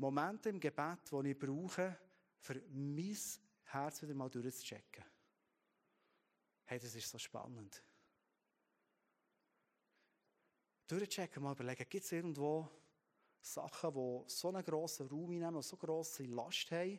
Momente 0.00 0.48
im 0.48 0.58
Gebet, 0.58 0.98
die 1.12 1.30
ich 1.30 1.38
brauche, 1.38 1.96
für 2.38 2.62
mein 2.70 3.16
Herz 3.64 4.02
wieder 4.02 4.14
mal 4.14 4.30
durchzuchecken. 4.30 5.04
Hey, 6.64 6.78
das 6.78 6.94
ist 6.94 7.10
so 7.10 7.18
spannend. 7.18 7.82
Durchchecken, 10.86 11.42
mal 11.42 11.52
überlegen, 11.52 11.86
gibt 11.88 12.04
es 12.04 12.12
irgendwo 12.12 12.66
Sachen, 13.42 13.92
die 13.92 14.24
so 14.28 14.48
einen 14.48 14.64
grossen 14.64 15.06
Raum 15.06 15.30
einnehmen 15.30 15.56
und 15.56 15.62
so 15.62 15.76
grosse 15.76 16.24
Last 16.24 16.70
haben, 16.70 16.98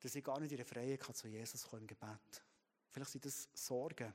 dass 0.00 0.14
ich 0.14 0.24
gar 0.24 0.40
nicht 0.40 0.52
in 0.52 0.56
der 0.56 0.66
Freiheit 0.66 1.00
kann 1.00 1.14
zu 1.14 1.28
Jesus 1.28 1.64
kommen 1.64 1.82
im 1.82 1.86
Gebet. 1.86 2.42
Vielleicht 2.90 3.10
sind 3.10 3.24
das 3.26 3.48
Sorgen. 3.52 4.12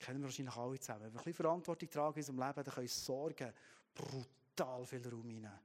Kennen 0.00 0.20
wir 0.20 0.24
wahrscheinlich 0.24 0.54
alle 0.54 0.80
zusammen. 0.80 1.04
Wenn 1.04 1.12
wir 1.12 1.20
ein 1.20 1.24
bisschen 1.24 1.34
Verantwortung 1.34 1.88
tragen 1.88 2.14
in 2.14 2.20
unserem 2.20 2.38
Leben, 2.38 2.64
dann 2.64 2.74
können 2.74 2.88
Sorgen 2.88 3.54
brutal 3.94 4.37
viel 4.86 5.08
Raum 5.08 5.28
einnehmen. 5.28 5.58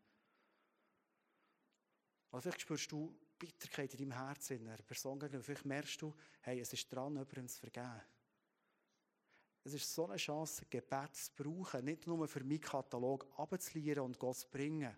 Oder 2.31 2.41
vielleicht 2.41 2.61
spürst 2.61 2.91
du 2.91 3.15
Bitterkeit 3.37 3.93
in 3.93 4.09
deinem 4.09 4.25
Herzen, 4.25 4.67
einer 4.67 4.77
Person 4.83 5.19
gegenüber. 5.19 5.43
Vielleicht 5.43 5.65
merkst 5.65 6.01
du, 6.01 6.15
hey, 6.41 6.59
es 6.59 6.73
ist 6.73 6.91
dran, 6.91 7.13
jemandem 7.13 7.47
zu 7.47 7.59
vergeben. 7.59 8.01
Es 9.65 9.73
ist 9.73 9.93
so 9.93 10.07
eine 10.07 10.17
Chance, 10.17 10.65
Gebet 10.69 11.15
zu 11.15 11.31
brauchen, 11.35 11.85
nicht 11.85 12.05
nur 12.05 12.27
für 12.27 12.43
meinen 12.43 12.59
Katalog 12.59 13.27
abzulieren 13.37 14.03
und 14.03 14.19
Gott 14.19 14.37
zu 14.37 14.49
bringen, 14.49 14.95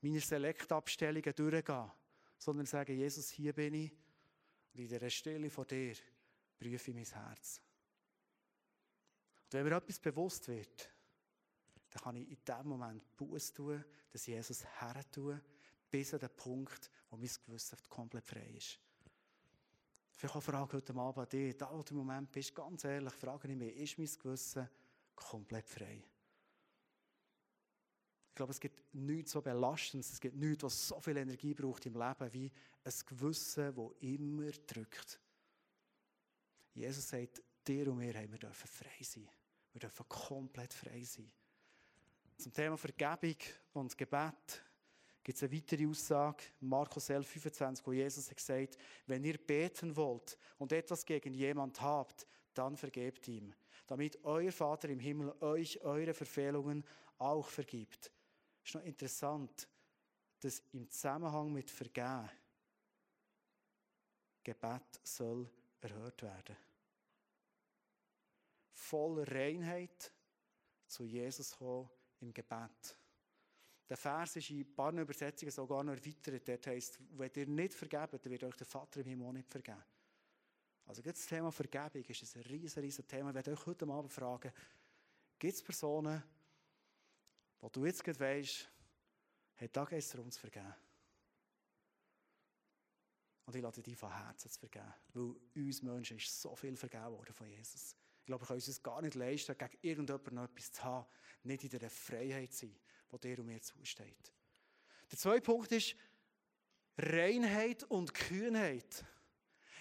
meine 0.00 0.20
Selektabstellungen 0.20 1.34
durchgehen, 1.34 1.90
sondern 2.38 2.66
sagen, 2.66 2.96
Jesus, 2.96 3.30
hier 3.30 3.52
bin 3.52 3.74
ich 3.74 3.92
und 4.72 4.80
in 4.80 4.88
dieser 4.88 5.10
Stelle 5.10 5.50
vor 5.50 5.64
dir 5.64 5.94
prüfe 6.58 6.90
ich 6.90 6.96
mein 6.96 7.04
Herz. 7.04 7.60
Und 9.44 9.52
wenn 9.52 9.64
mir 9.64 9.76
etwas 9.76 9.98
bewusst 9.98 10.46
wird, 10.48 10.90
dann 11.96 12.04
kann 12.04 12.16
ich 12.16 12.28
in 12.30 12.38
dem 12.44 12.68
Moment 12.68 13.16
Buß 13.16 13.54
tun, 13.54 13.82
dass 14.10 14.26
Jesus 14.26 14.64
her 14.80 15.02
tue, 15.10 15.40
bis 15.90 16.12
an 16.12 16.20
den 16.20 16.30
Punkt, 16.36 16.90
wo 17.08 17.16
mein 17.16 17.30
Gewissen 17.46 17.78
komplett 17.88 18.26
frei 18.26 18.54
ist. 18.54 18.78
Vielleicht 20.10 20.36
auch 20.36 20.42
Frage 20.42 20.76
heute 20.76 20.94
Abend 20.94 21.18
an 21.18 21.28
dich, 21.28 21.56
da 21.56 21.70
wo 21.72 21.82
du 21.82 21.94
im 21.94 21.98
Moment 21.98 22.30
bist, 22.30 22.54
ganz 22.54 22.84
ehrlich, 22.84 23.14
frage 23.14 23.48
ich 23.48 23.56
mich, 23.56 23.76
ist 23.76 23.98
mein 23.98 24.22
Gewissen 24.22 24.68
komplett 25.14 25.68
frei? 25.68 26.04
Ich 28.28 28.34
glaube, 28.34 28.52
es 28.52 28.60
gibt 28.60 28.94
nichts 28.94 29.32
so 29.32 29.40
Belastendes, 29.40 30.12
es 30.12 30.20
gibt 30.20 30.36
nichts, 30.36 30.64
was 30.64 30.88
so 30.88 31.00
viel 31.00 31.16
Energie 31.16 31.54
braucht 31.54 31.86
im 31.86 31.94
Leben, 31.94 32.32
wie 32.34 32.52
ein 32.84 32.94
Gewissen, 33.06 33.74
das 33.74 33.92
immer 34.00 34.50
drückt. 34.50 35.18
Jesus 36.74 37.08
sagt, 37.08 37.42
dir 37.66 37.90
und 37.90 37.98
mir 37.98 38.12
haben 38.14 38.32
wir 38.32 38.38
dürfen 38.38 38.68
frei 38.68 39.02
sein. 39.02 39.30
Wir 39.72 39.80
dürfen 39.80 40.06
komplett 40.08 40.74
frei 40.74 41.02
sein. 41.02 41.32
Zum 42.36 42.52
Thema 42.52 42.76
Vergebung 42.76 43.36
und 43.72 43.96
Gebet 43.96 44.62
gibt 45.24 45.38
es 45.38 45.42
eine 45.42 45.56
weitere 45.56 45.86
Aussage, 45.86 46.44
Markus 46.60 47.08
11, 47.08 47.26
25, 47.26 47.86
wo 47.86 47.92
Jesus 47.92 48.30
hat 48.30 48.36
gesagt, 48.36 48.78
wenn 49.06 49.24
ihr 49.24 49.38
beten 49.38 49.96
wollt 49.96 50.38
und 50.58 50.70
etwas 50.70 51.04
gegen 51.04 51.32
jemand 51.32 51.80
habt, 51.80 52.26
dann 52.52 52.76
vergebt 52.76 53.26
ihm, 53.28 53.54
damit 53.86 54.22
euer 54.22 54.52
Vater 54.52 54.88
im 54.90 55.00
Himmel 55.00 55.34
euch 55.40 55.80
eure 55.80 56.12
Verfehlungen 56.12 56.84
auch 57.18 57.48
vergibt. 57.48 58.12
Es 58.62 58.70
ist 58.70 58.74
noch 58.74 58.84
interessant, 58.84 59.66
dass 60.40 60.62
im 60.72 60.90
Zusammenhang 60.90 61.52
mit 61.52 61.70
Vergehen 61.70 62.30
Gebet 64.44 65.00
soll 65.02 65.50
erhört 65.80 66.22
werden. 66.22 66.56
Voll 68.72 69.24
Reinheit 69.24 70.12
zu 70.86 71.04
Jesus 71.04 71.56
kommen 71.56 71.88
im 72.20 72.32
Gebet. 72.32 72.96
Der 73.88 73.96
Vers 73.96 74.36
ist 74.36 74.50
in 74.50 74.60
ein 74.60 74.74
paar 74.74 74.92
Übersetzungen 74.92 75.52
sogar 75.52 75.84
noch 75.84 75.94
erweitert. 75.94 76.48
Dort 76.48 76.66
heisst, 76.66 76.98
wenn 77.10 77.30
ihr 77.34 77.46
nicht 77.46 77.74
vergebt, 77.74 78.14
dann 78.14 78.32
wird 78.32 78.44
euch 78.44 78.56
der 78.56 78.66
Vater 78.66 79.00
im 79.00 79.06
Himmel 79.06 79.32
nicht 79.34 79.50
vergeben. 79.50 79.82
Also 80.86 81.02
das 81.02 81.26
Thema 81.26 81.50
Vergebung 81.50 82.04
ist 82.04 82.36
ein 82.36 82.42
riesen, 82.42 82.82
riesen 82.82 83.06
Thema. 83.06 83.30
Ich 83.30 83.34
werde 83.34 83.52
euch 83.52 83.66
heute 83.66 83.86
Abend 83.88 84.12
fragen, 84.12 84.52
gibt 85.38 85.54
es 85.54 85.62
Personen, 85.62 86.22
wo 87.60 87.68
du 87.68 87.84
jetzt 87.84 88.02
gerade 88.02 88.20
weisst, 88.20 88.68
hey, 89.54 89.68
da 89.72 89.84
geht 89.84 89.98
es 89.98 90.10
darum 90.10 90.30
zu 90.30 90.40
vergeben. 90.40 90.74
Und 93.46 93.54
ich 93.54 93.62
lade 93.62 93.80
dich 93.80 93.96
von 93.96 94.12
Herzen 94.12 94.50
zu 94.50 94.58
vergeben. 94.58 94.92
Weil 95.14 95.36
uns 95.54 95.82
Menschen 95.82 96.16
ist 96.16 96.40
so 96.40 96.54
viel 96.56 96.76
vergeben 96.76 97.12
worden 97.12 97.32
von 97.32 97.46
Jesus. 97.48 97.96
Ich 98.26 98.28
glaube, 98.28 98.42
wir 98.42 98.48
können 98.48 98.62
uns 98.66 98.82
gar 98.82 99.00
nicht 99.02 99.14
leisten, 99.14 99.56
gegen 99.56 99.78
irgendjemanden 99.82 100.34
noch 100.34 100.44
etwas 100.44 100.72
zu 100.72 100.82
haben. 100.82 101.06
Nicht 101.44 101.62
in 101.62 101.70
der 101.70 101.88
Freiheit 101.88 102.52
zu 102.52 102.66
sein 102.66 102.76
wo 103.10 103.18
dir 103.18 103.38
und 103.38 103.46
mir 103.46 103.60
zusteht. 103.60 104.32
Der 105.10 105.18
zweite 105.18 105.42
Punkt 105.42 105.70
ist 105.72 105.96
Reinheit 106.98 107.84
und 107.84 108.12
Kühnheit. 108.12 109.04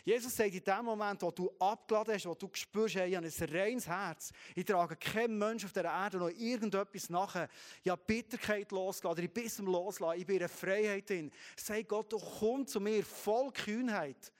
Jesus 0.03 0.35
sagt 0.35 0.53
in 0.53 0.63
dem 0.63 0.85
Moment, 0.85 1.23
wo 1.23 1.31
du 1.31 1.51
abgeladen 1.57 2.13
hast, 2.13 2.27
wo 2.27 2.35
du 2.35 2.47
spürst, 2.53 2.95
hey, 2.95 3.09
ich 3.09 3.15
habe 3.15 3.25
ein 3.25 3.49
reines 3.49 3.87
Herz. 3.87 4.31
Ich 4.53 4.63
trage 4.63 4.95
keinem 4.95 5.39
Mensch 5.39 5.65
auf 5.65 5.73
der 5.73 5.85
Erde 5.85 6.17
noch 6.17 6.29
irgendetwas 6.29 7.09
nachher. 7.09 7.49
Ich 7.83 7.89
habe 7.89 8.03
Bitterkeit 8.05 8.71
losgelassen, 8.71 9.23
ich 9.23 9.33
bin 9.33 9.49
zum 9.49 9.65
Loslassen, 9.65 10.19
ich 10.19 10.27
bin 10.27 10.41
in 10.41 10.47
Freiheit 10.47 11.09
drin. 11.09 11.31
Sag 11.57 11.87
Gott, 11.87 12.11
du 12.11 12.19
komm 12.19 12.67
zu 12.67 12.79
mir 12.79 13.03
voll 13.03 13.51
Kühnheit. 13.51 14.31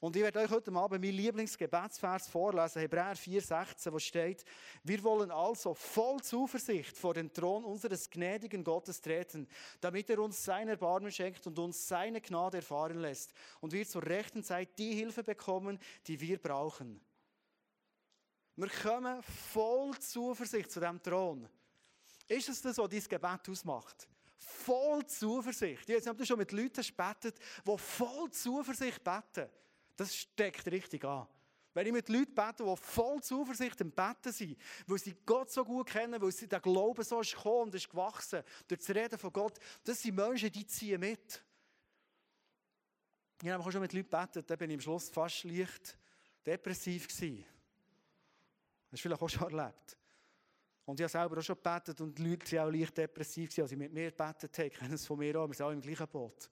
Und 0.00 0.14
ich 0.14 0.22
werde 0.22 0.38
euch 0.38 0.50
heute 0.50 0.72
Abend 0.72 1.02
mein 1.02 1.12
Lieblingsgebetsvers 1.12 2.28
vorlesen, 2.28 2.80
Hebräer 2.80 3.16
4,16, 3.16 3.92
wo 3.92 3.98
steht, 3.98 4.44
wir 4.84 5.02
wollen 5.02 5.32
also 5.32 5.74
voll 5.74 6.22
Zuversicht 6.22 6.96
vor 6.96 7.14
den 7.14 7.32
Thron 7.32 7.64
unseres 7.64 8.08
gnädigen 8.08 8.62
Gottes 8.62 9.00
treten, 9.00 9.48
damit 9.80 10.08
er 10.08 10.20
uns 10.20 10.44
sein 10.44 10.68
Erbarmen 10.68 11.10
schenkt 11.10 11.44
und 11.48 11.58
uns 11.58 11.88
seine 11.88 12.20
Gnade 12.20 12.58
erfahren 12.58 13.00
lässt 13.00 13.32
und 13.60 13.72
wir 13.72 13.84
zur 13.88 14.04
rechten 14.04 14.44
Zeit 14.44 14.78
die 14.78 14.94
Hilfe 14.94 15.24
bekommen, 15.24 15.80
die 16.06 16.20
wir 16.20 16.38
brauchen. 16.38 17.00
Wir 18.54 18.68
kommen 18.68 19.20
voll 19.52 19.98
Zuversicht 19.98 20.70
zu 20.70 20.78
dem 20.78 21.02
Thron. 21.02 21.48
Ist 22.28 22.48
es 22.48 22.62
das, 22.62 22.78
was 22.78 22.88
dein 22.88 23.02
Gebet 23.02 23.48
ausmacht? 23.48 24.08
Voll 24.36 25.04
Zuversicht. 25.06 25.88
Jetzt 25.88 26.06
habt 26.06 26.20
ihr 26.20 26.26
schon 26.26 26.38
mit 26.38 26.52
Leuten 26.52 26.82
gebetet, 26.82 27.36
die 27.66 27.78
voll 27.78 28.30
Zuversicht 28.30 29.02
beten. 29.02 29.48
Das 29.98 30.14
steckt 30.14 30.64
richtig 30.68 31.04
an. 31.04 31.26
Wenn 31.74 31.86
ich 31.88 31.92
mit 31.92 32.08
Leuten 32.08 32.32
bete, 32.32 32.64
die 32.64 32.76
voll 32.76 33.20
Zuversicht 33.20 33.80
im 33.80 33.90
Betten 33.90 34.32
sind, 34.32 34.56
weil 34.86 34.98
sie 34.98 35.16
Gott 35.26 35.50
so 35.50 35.64
gut 35.64 35.88
kennen, 35.88 36.22
weil 36.22 36.30
sie 36.30 36.48
der 36.48 36.60
Glaube 36.60 37.02
so 37.02 37.20
ist 37.20 37.34
gekommen 37.34 37.62
und 37.62 37.74
ist 37.74 37.90
gewachsen, 37.90 38.42
durch 38.68 38.78
das 38.78 38.90
Reden 38.94 39.18
von 39.18 39.32
Gott, 39.32 39.58
das 39.82 40.00
sind 40.00 40.14
Menschen, 40.14 40.52
die 40.52 40.64
ziehen 40.66 41.00
mit. 41.00 41.42
Ich 43.42 43.48
habe 43.48 43.62
auch 43.62 43.70
schon 43.72 43.80
mit 43.80 43.92
Leuten 43.92 44.08
gebetet, 44.08 44.48
da 44.48 44.54
bin 44.54 44.70
ich 44.70 44.76
am 44.76 44.80
Schluss 44.80 45.10
fast 45.10 45.42
leicht 45.42 45.98
depressiv 46.46 47.08
gewesen. 47.08 47.44
Das 48.90 48.92
hast 48.92 49.04
du 49.04 49.08
vielleicht 49.08 49.22
auch 49.22 49.28
schon 49.28 49.52
erlebt. 49.52 49.98
Und 50.84 51.00
ich 51.00 51.04
habe 51.04 51.10
selber 51.10 51.38
auch 51.38 51.42
schon 51.42 51.56
gebetet 51.56 52.00
und 52.00 52.16
die 52.16 52.22
Leute 52.22 52.56
waren 52.56 52.68
auch 52.68 52.72
leicht 52.72 52.96
depressiv 52.96 53.58
als 53.58 53.70
sie 53.70 53.76
mit 53.76 53.92
mir 53.92 54.12
gebetet 54.12 54.56
haben, 54.58 54.70
kennen 54.70 54.94
es 54.94 55.06
von 55.06 55.18
mir 55.18 55.36
auch, 55.38 55.48
wir 55.48 55.54
sind 55.54 55.66
alle 55.66 55.74
im 55.74 55.80
gleichen 55.80 56.08
Boot. 56.08 56.48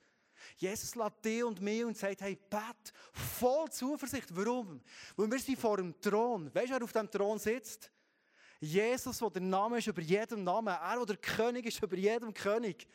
Jesus 0.56 0.94
lädt 0.94 1.24
dich 1.24 1.44
und 1.44 1.60
mich 1.60 1.84
und 1.84 1.96
sagt, 1.96 2.20
hey, 2.20 2.38
bet, 2.48 2.92
voll 3.12 3.70
Zuversicht. 3.70 4.34
Warum? 4.34 4.80
Weil 5.16 5.30
wir 5.30 5.38
sind 5.38 5.58
vor 5.58 5.76
dem 5.76 5.98
Thron. 6.00 6.54
Weißt 6.54 6.68
du, 6.68 6.74
wer 6.74 6.82
auf 6.82 6.92
dem 6.92 7.10
Thron 7.10 7.38
sitzt? 7.38 7.90
Jesus, 8.60 9.18
der 9.18 9.30
der 9.30 9.42
Name 9.42 9.78
ist 9.78 9.86
über 9.86 10.00
jedem 10.00 10.44
Namen. 10.44 10.68
Er, 10.68 10.96
der 10.96 11.06
der 11.06 11.16
König 11.16 11.66
ist 11.66 11.82
über 11.82 11.96
jedem 11.96 12.32
König. 12.32 12.86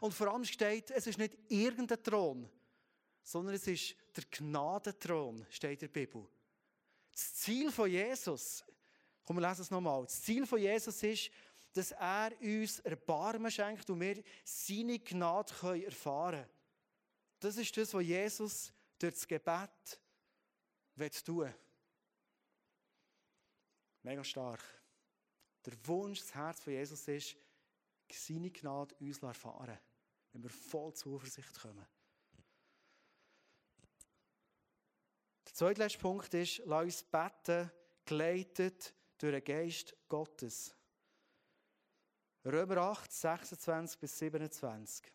Und 0.00 0.14
vor 0.14 0.28
allem 0.28 0.44
steht, 0.44 0.90
es 0.90 1.06
ist 1.06 1.18
nicht 1.18 1.36
irgendein 1.48 2.02
Thron, 2.02 2.48
sondern 3.22 3.54
es 3.54 3.66
ist 3.66 3.94
der 4.16 4.24
Gnadenthron, 4.30 5.46
steht 5.50 5.82
in 5.82 5.92
der 5.92 6.00
Bibel. 6.00 6.26
Das 7.12 7.34
Ziel 7.34 7.70
von 7.70 7.90
Jesus, 7.90 8.64
komm, 9.24 9.36
wir 9.36 9.48
lesen 9.48 9.62
es 9.62 9.70
nochmal. 9.70 10.02
Das 10.04 10.22
Ziel 10.22 10.46
von 10.46 10.58
Jesus 10.58 11.02
ist, 11.02 11.30
dass 11.72 11.92
er 11.92 12.32
uns 12.40 12.80
Erbarmen 12.80 13.50
schenkt 13.50 13.88
und 13.90 14.00
wir 14.00 14.22
seine 14.44 14.98
Gnade 14.98 15.52
erfahren 15.84 16.40
können. 16.40 16.59
Das 17.40 17.56
ist 17.56 17.74
das, 17.76 17.94
was 17.94 18.04
Jesus 18.04 18.72
durch 18.98 19.14
das 19.14 19.26
Gebet 19.26 20.00
tun 21.24 21.38
will. 21.38 21.54
Mega 24.02 24.22
stark. 24.22 24.62
Der 25.64 25.74
Wunsch, 25.86 26.20
das 26.20 26.34
Herz 26.34 26.60
von 26.60 26.72
Jesus 26.72 27.08
ist, 27.08 27.36
seine 28.12 28.50
Gnade 28.50 28.94
uns 28.96 29.22
erfahren, 29.22 29.78
wenn 30.32 30.42
wir 30.42 30.50
voll 30.50 30.92
Zuversicht 30.94 31.58
kommen. 31.60 31.86
Der 35.46 35.54
zweite 35.54 35.98
Punkt 35.98 36.32
ist, 36.34 36.62
lass 36.64 36.84
uns 36.84 37.02
beten, 37.04 37.70
geleitet 38.04 38.94
durch 39.18 39.32
den 39.32 39.44
Geist 39.44 39.96
Gottes. 40.08 40.74
Römer 42.44 42.78
8, 42.78 43.12
26 43.12 44.00
bis 44.00 44.18
27. 44.18 45.12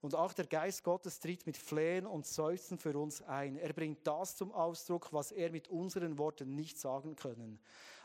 Und 0.00 0.14
auch 0.14 0.32
der 0.32 0.46
Geist 0.46 0.84
Gottes 0.84 1.18
tritt 1.18 1.44
mit 1.46 1.56
Flehen 1.56 2.06
und 2.06 2.24
Seufzen 2.24 2.78
für 2.78 2.96
uns 2.96 3.20
ein. 3.22 3.56
Er 3.56 3.72
bringt 3.72 4.06
das 4.06 4.36
zum 4.36 4.52
Ausdruck, 4.52 5.12
was 5.12 5.32
er 5.32 5.50
mit 5.50 5.68
unseren 5.68 6.18
Worten 6.18 6.54
nicht 6.54 6.78
sagen 6.78 7.16
können. 7.16 7.58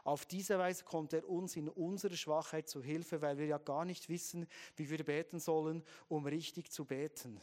Auf 0.04 0.26
diese 0.26 0.58
Weise 0.58 0.84
kommt 0.84 1.14
er 1.14 1.28
uns 1.30 1.56
in 1.56 1.70
unserer 1.70 2.16
Schwachheit 2.16 2.68
zu 2.68 2.82
Hilfe, 2.82 3.22
weil 3.22 3.38
wir 3.38 3.46
ja 3.46 3.60
gar 3.60 3.86
nicht 3.86 4.10
wissen, 4.10 4.48
wie 4.76 4.90
wir 4.90 5.04
beten 5.04 5.40
sollen, 5.40 5.84
um 6.10 6.26
richtig 6.26 6.72
zu 6.72 6.84
beten. 6.84 7.40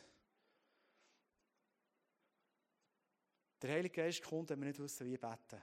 Der 3.63 3.71
Heilige 3.71 4.03
Geist 4.03 4.23
kommt, 4.23 4.51
wenn 4.51 4.61
wir 4.61 4.69
nicht 4.69 4.81
wissen, 4.81 5.07
wie 5.07 5.17
beten. 5.17 5.63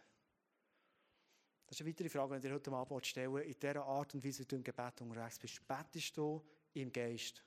Das 1.65 1.75
ist 1.75 1.81
eine 1.81 1.89
weitere 1.89 2.09
Frage, 2.09 2.39
die 2.39 2.47
ihr 2.47 2.53
heute 2.53 2.71
Abend 2.71 3.05
stellen 3.05 3.37
in 3.37 3.53
dieser 3.53 3.85
Art 3.85 4.13
und 4.13 4.23
Weise, 4.23 4.39
wie 4.39 4.45
du 4.45 4.55
im 4.55 4.63
Gebet 4.63 5.01
unterwegs 5.01 5.37
bist. 5.37 5.67
Betest 5.67 6.15
du 6.15 6.41
im 6.73 6.91
Geist? 6.91 7.43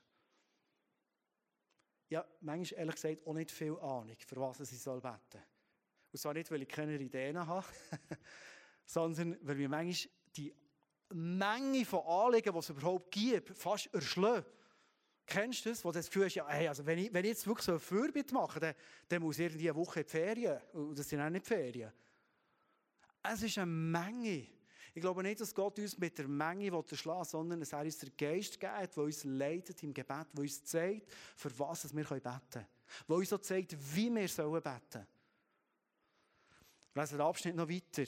Ja, 2.10 2.26
manchmal 2.40 2.80
ehrlich 2.80 2.94
gesagt 2.96 3.26
auch 3.26 3.32
nicht 3.32 3.50
viel 3.50 3.78
Ahnung, 3.78 4.16
für 4.26 4.36
was 4.36 4.60
ich 4.60 4.78
soll 4.80 5.00
beten 5.00 5.42
Und 6.12 6.18
zwar 6.18 6.34
nicht, 6.34 6.50
weil 6.50 6.62
ich 6.62 6.68
keine 6.68 6.96
Ideen 6.96 7.38
habe, 7.38 7.66
sondern 8.84 9.38
weil 9.42 9.56
wir 9.56 9.68
manchmal 9.68 10.12
die 10.36 10.52
Menge 11.10 11.84
von 11.84 12.04
Anliegen, 12.04 12.52
die 12.52 12.58
es 12.58 12.68
überhaupt 12.68 13.10
gibt, 13.12 13.56
fast 13.56 13.92
erschlagen. 13.94 14.44
Kennst 15.24 15.64
du 15.64 15.70
das, 15.70 15.84
wo 15.84 15.90
du 15.90 15.98
das 15.98 16.06
Gefühl 16.06 16.24
hast, 16.24 16.34
ja, 16.34 16.48
hey, 16.48 16.66
also 16.66 16.84
wenn, 16.84 16.98
ich, 16.98 17.12
wenn 17.12 17.24
ich 17.24 17.30
jetzt 17.30 17.46
wirklich 17.46 17.64
so 17.64 17.72
ein 17.74 17.80
Fürbitte 17.80 18.34
mache, 18.34 18.58
dann, 18.58 18.74
dann 19.08 19.22
muss 19.22 19.38
ich 19.38 19.46
irgendwie 19.46 19.70
eine 19.70 19.78
Woche 19.78 20.00
in 20.00 20.06
die 20.06 20.10
Ferien. 20.10 20.60
Und 20.72 20.98
das 20.98 21.08
sind 21.08 21.20
auch 21.20 21.30
nicht 21.30 21.46
Ferien. 21.46 21.92
Es 23.22 23.42
ist 23.42 23.56
eine 23.58 23.66
Menge. 23.66 24.48
Ich 24.94 25.00
glaube 25.00 25.22
nicht, 25.22 25.40
dass 25.40 25.54
Gott 25.54 25.78
uns 25.78 25.96
mit 25.98 26.18
der 26.18 26.26
Menge 26.26 26.66
erschlagen 26.66 27.20
will, 27.20 27.24
sondern 27.24 27.60
dass 27.60 27.72
er 27.72 27.80
uns 27.82 27.98
den 27.98 28.12
Geist 28.16 28.58
gibt, 28.58 28.96
der 28.96 29.04
uns 29.04 29.24
leitet 29.24 29.82
im 29.82 29.94
Gebet, 29.94 30.26
der 30.32 30.40
uns 30.40 30.64
zeigt, 30.64 31.12
für 31.36 31.58
was 31.58 31.94
wir 31.94 32.04
beten 32.04 32.22
können. 32.50 32.66
Der 33.08 33.16
uns 33.16 33.32
auch 33.32 33.40
zeigt, 33.40 33.76
wie 33.94 34.14
wir 34.14 34.28
sollen 34.28 34.62
beten. 34.62 35.06
Wir 36.92 37.02
lesen 37.02 37.18
den 37.18 37.26
Abschnitt 37.26 37.56
noch 37.56 37.68
weiter. 37.68 38.02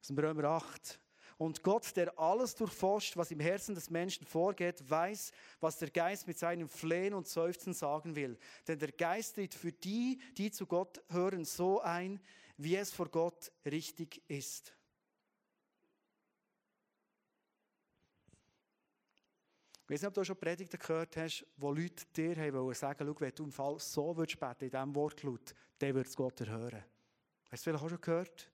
Aus 0.00 0.06
dem 0.06 0.18
Römer 0.18 0.44
8. 0.44 1.00
Und 1.38 1.64
Gott, 1.64 1.96
der 1.96 2.16
alles 2.20 2.54
durchforscht, 2.54 3.16
was 3.16 3.32
im 3.32 3.40
Herzen 3.40 3.74
des 3.74 3.90
Menschen 3.90 4.24
vorgeht, 4.24 4.88
weiß, 4.88 5.32
was 5.58 5.78
der 5.78 5.90
Geist 5.90 6.28
mit 6.28 6.38
seinem 6.38 6.68
Flehen 6.68 7.14
und 7.14 7.26
Seufzen 7.26 7.74
sagen 7.74 8.14
will. 8.14 8.38
Denn 8.68 8.78
der 8.78 8.92
Geist 8.92 9.34
tritt 9.34 9.54
für 9.54 9.72
die, 9.72 10.20
die 10.36 10.52
zu 10.52 10.66
Gott 10.66 11.02
hören, 11.08 11.44
so 11.44 11.80
ein, 11.80 12.20
wie 12.56 12.76
es 12.76 12.92
vor 12.92 13.08
Gott 13.08 13.50
richtig 13.64 14.22
ist. 14.28 14.72
Ich 19.92 19.96
weiß 19.96 20.02
nicht, 20.04 20.08
ob 20.08 20.14
du 20.14 20.24
schon 20.24 20.38
Predigten 20.38 20.78
gehört 20.78 21.14
hast, 21.18 21.46
wo 21.58 21.70
Leute 21.70 22.06
dir 22.16 22.34
haben 22.34 22.72
sagen 22.72 23.06
schau, 23.06 23.20
wenn 23.20 23.34
du 23.34 23.44
im 23.44 23.52
Fall 23.52 23.78
so 23.78 24.16
würdest 24.16 24.40
beten, 24.40 24.64
in 24.64 24.70
diesem 24.70 24.94
Wortlaut, 24.94 25.54
dann 25.78 25.94
wird 25.94 26.06
es 26.06 26.16
Gott 26.16 26.40
erhören. 26.40 26.82
Hast 27.50 27.66
du 27.66 27.70
vielleicht 27.70 27.84
auch 27.84 27.90
schon 27.90 28.00
gehört? 28.00 28.50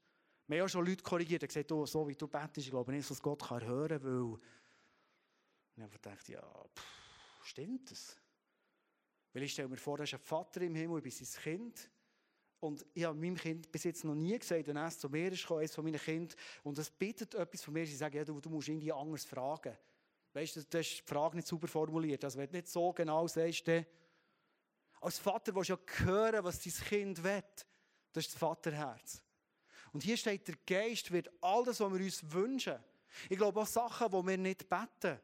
Wir 0.49 0.59
haben 0.59 0.67
auch 0.67 0.69
schon 0.69 0.85
Leute 0.85 1.05
korrigiert, 1.05 1.43
die 1.43 1.47
gesagt 1.47 1.71
oh, 1.71 1.87
so 1.87 2.09
wie 2.09 2.17
du 2.17 2.27
betest, 2.27 2.67
ich 2.67 2.71
glaube 2.71 2.91
nicht, 2.91 3.09
dass 3.09 3.23
Gott 3.23 3.41
kann 3.41 3.65
hören 3.65 4.03
kann, 4.03 4.03
weil... 4.03 4.41
ich 5.77 5.83
habe 5.85 5.93
gedacht, 5.93 6.29
ja, 6.29 6.43
pff, 6.75 7.45
stimmt 7.45 7.89
das? 7.89 8.17
Weil 9.33 9.45
ich 9.45 9.53
stelle 9.53 9.69
mir 9.69 9.77
vor, 9.77 9.97
da 9.97 10.03
ist 10.03 10.15
ein 10.15 10.19
Vater 10.19 10.61
im 10.63 10.75
Himmel, 10.75 10.99
ich 10.99 11.05
bin 11.05 11.13
sein 11.13 11.41
Kind. 11.41 11.89
Und 12.59 12.85
ich 12.95 13.05
habe 13.05 13.17
meinem 13.17 13.37
Kind 13.37 13.71
bis 13.71 13.85
jetzt 13.85 14.03
noch 14.03 14.17
nie 14.17 14.37
gesagt, 14.37 14.67
wenn 14.67 14.77
er 14.77 14.91
zu 14.91 15.09
mir 15.09 15.31
ist, 15.31 15.49
eines 15.49 15.73
von 15.73 15.85
meinen 15.85 16.01
Kindern, 16.01 16.37
und 16.65 16.77
es 16.79 16.91
bittet 16.91 17.37
etwas 17.37 17.63
von 17.63 17.75
mir, 17.75 17.87
sie 17.87 17.95
sagen, 17.95 18.17
ja, 18.17 18.25
du, 18.25 18.41
du 18.41 18.51
musst 18.51 18.67
irgendwie 18.67 18.93
anders 18.93 19.25
fragen. 19.25 19.79
Weißt 20.39 20.55
du, 20.55 20.63
das 20.63 20.87
ist 20.87 21.01
die 21.01 21.03
Frage 21.03 21.35
nicht 21.35 21.49
super 21.49 21.67
formuliert. 21.67 22.23
Also, 22.23 22.39
wenn 22.39 22.47
du 22.47 22.59
nicht 22.59 22.69
so 22.69 22.93
genau 22.93 23.27
sagst, 23.27 23.69
als 25.01 25.19
Vater 25.19 25.53
willst 25.53 25.71
du 25.71 25.73
ja 25.75 26.07
hören, 26.07 26.45
was 26.45 26.61
dein 26.61 26.73
Kind 26.73 27.25
will. 27.25 27.43
Das 28.13 28.25
ist 28.25 28.35
das 28.35 28.39
Vaterherz. 28.39 29.21
Und 29.93 30.05
hier 30.05 30.17
steht, 30.17 30.47
der 30.47 30.55
Geist 30.65 31.11
wird 31.11 31.29
alles, 31.41 31.81
was 31.81 31.93
wir 31.93 32.01
uns 32.01 32.33
wünschen. 32.33 32.79
Ich 33.29 33.37
glaube 33.37 33.61
auch 33.61 33.67
Sachen, 33.67 34.13
die 34.13 34.27
wir 34.29 34.39
nicht 34.39 34.69
beten. 34.69 35.19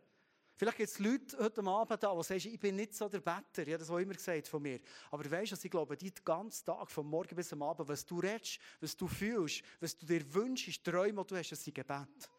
Vielleicht 0.56 0.78
gibt 0.78 0.90
es 0.90 0.98
Leute 0.98 1.38
heute 1.38 1.62
Abend 1.62 2.02
da, 2.02 2.12
die 2.12 2.24
sagen, 2.24 2.52
ich 2.52 2.58
bin 2.58 2.74
nicht 2.74 2.94
so 2.94 3.08
der 3.08 3.20
Better. 3.20 3.62
Ich 3.62 3.68
habe 3.68 3.78
das 3.78 3.90
auch 3.90 3.98
immer 3.98 4.14
gesagt 4.14 4.48
von 4.48 4.62
mir. 4.62 4.80
Aber 5.12 5.30
weißt 5.30 5.52
du, 5.52 5.56
ich 5.62 5.70
glaube, 5.70 5.96
die 5.96 6.12
ganzen 6.24 6.66
Tag, 6.66 6.90
von 6.90 7.06
morgen 7.06 7.36
bis 7.36 7.52
am 7.52 7.62
Abend, 7.62 7.88
was 7.88 8.04
du 8.04 8.18
redest, 8.18 8.58
was 8.80 8.96
du 8.96 9.06
fühlst, 9.06 9.62
was 9.78 9.96
du 9.96 10.06
dir 10.06 10.34
wünschst, 10.34 10.82
Träume, 10.82 11.22
die 11.22 11.28
du 11.28 11.36
hast, 11.36 11.52
das 11.52 11.62
sind 11.62 11.74
Gebet 11.74 12.30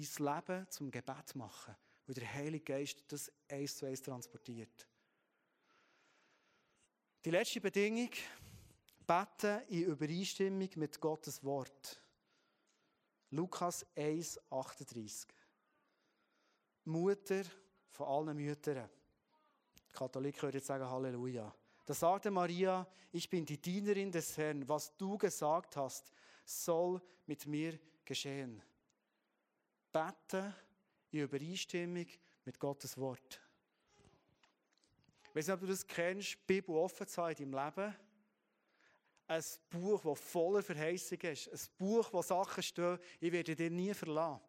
dein 0.00 0.34
Leben 0.34 0.70
zum 0.70 0.90
Gebet 0.90 1.34
machen, 1.34 1.76
weil 2.06 2.14
der 2.14 2.32
Heilige 2.34 2.64
Geist 2.64 3.04
das 3.08 3.30
eins 3.48 3.76
zu 3.76 3.86
eins 3.86 4.02
transportiert. 4.02 4.86
Die 7.24 7.30
letzte 7.30 7.60
Bedingung, 7.60 8.10
beten 9.06 9.62
in 9.68 9.84
Übereinstimmung 9.84 10.68
mit 10.76 11.00
Gottes 11.00 11.42
Wort. 11.44 12.00
Lukas 13.30 13.84
1, 13.96 14.40
38. 14.50 15.28
Mutter 16.84 17.42
von 17.88 18.06
allen 18.06 18.36
Müttern. 18.36 18.88
Katholiken 19.92 20.42
würden 20.42 20.56
jetzt 20.56 20.66
sagen 20.66 20.88
Halleluja. 20.88 21.54
Da 21.84 21.94
sagte 21.94 22.30
Maria, 22.30 22.86
ich 23.12 23.28
bin 23.28 23.44
die 23.44 23.60
Dienerin 23.60 24.12
des 24.12 24.36
Herrn, 24.36 24.68
was 24.68 24.96
du 24.96 25.18
gesagt 25.18 25.76
hast, 25.76 26.12
soll 26.44 27.02
mit 27.26 27.46
mir 27.46 27.78
geschehen 28.04 28.62
beten 29.92 30.54
in 31.10 31.20
Übereinstimmung 31.20 32.06
mit 32.44 32.58
Gottes 32.58 32.96
Wort. 32.96 33.40
Ich 35.28 35.36
weiß 35.36 35.46
nicht, 35.46 35.54
ob 35.54 35.60
du 35.60 35.66
das 35.66 35.86
kennst, 35.86 36.32
die 36.32 36.38
Bibel 36.46 36.74
offen 36.74 37.06
zu 37.06 37.22
haben 37.22 37.36
in 37.36 37.52
deinem 37.52 37.74
Leben. 37.76 37.96
Ein 39.28 39.44
Buch, 39.68 40.02
das 40.02 40.20
voller 40.20 40.62
Verheißung 40.62 41.20
ist. 41.20 41.48
Ein 41.48 41.60
Buch, 41.78 42.12
wo 42.12 42.20
Sachen 42.20 42.62
stehen, 42.62 42.98
ich 43.20 43.30
werde 43.30 43.54
dir 43.54 43.70
nie 43.70 43.94
verlassen. 43.94 44.40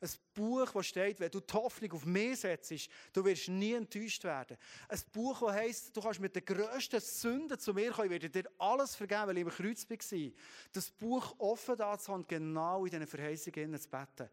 Ein 0.00 0.10
Buch, 0.32 0.72
das 0.72 0.86
steht, 0.86 1.20
wenn 1.20 1.30
du 1.30 1.40
die 1.40 1.52
Hoffnung 1.52 1.92
auf 1.92 2.06
mich 2.06 2.40
setzt, 2.40 2.88
du 3.12 3.22
wirst 3.22 3.50
nie 3.50 3.74
enttäuscht 3.74 4.24
werden. 4.24 4.56
Ein 4.88 5.00
Buch, 5.12 5.40
das 5.40 5.52
heisst, 5.52 5.94
du 5.94 6.00
kannst 6.00 6.20
mit 6.20 6.34
den 6.34 6.42
grössten 6.42 7.00
Sünden 7.00 7.58
zu 7.58 7.74
mir 7.74 7.90
kommen, 7.90 8.06
ich 8.06 8.12
werde 8.12 8.30
dir 8.30 8.50
alles 8.56 8.96
vergeben, 8.96 9.26
weil 9.26 9.36
ich 9.36 9.44
im 9.44 9.50
Kreuz 9.50 9.90
war. 9.90 10.30
Das 10.72 10.90
Buch 10.90 11.34
offen 11.36 11.76
da 11.76 11.98
zu 11.98 12.12
haben, 12.12 12.26
genau 12.26 12.86
in 12.86 12.92
diesen 12.92 13.06
Verheißungen 13.06 13.78
zu 13.78 13.90
beten. 13.90 14.30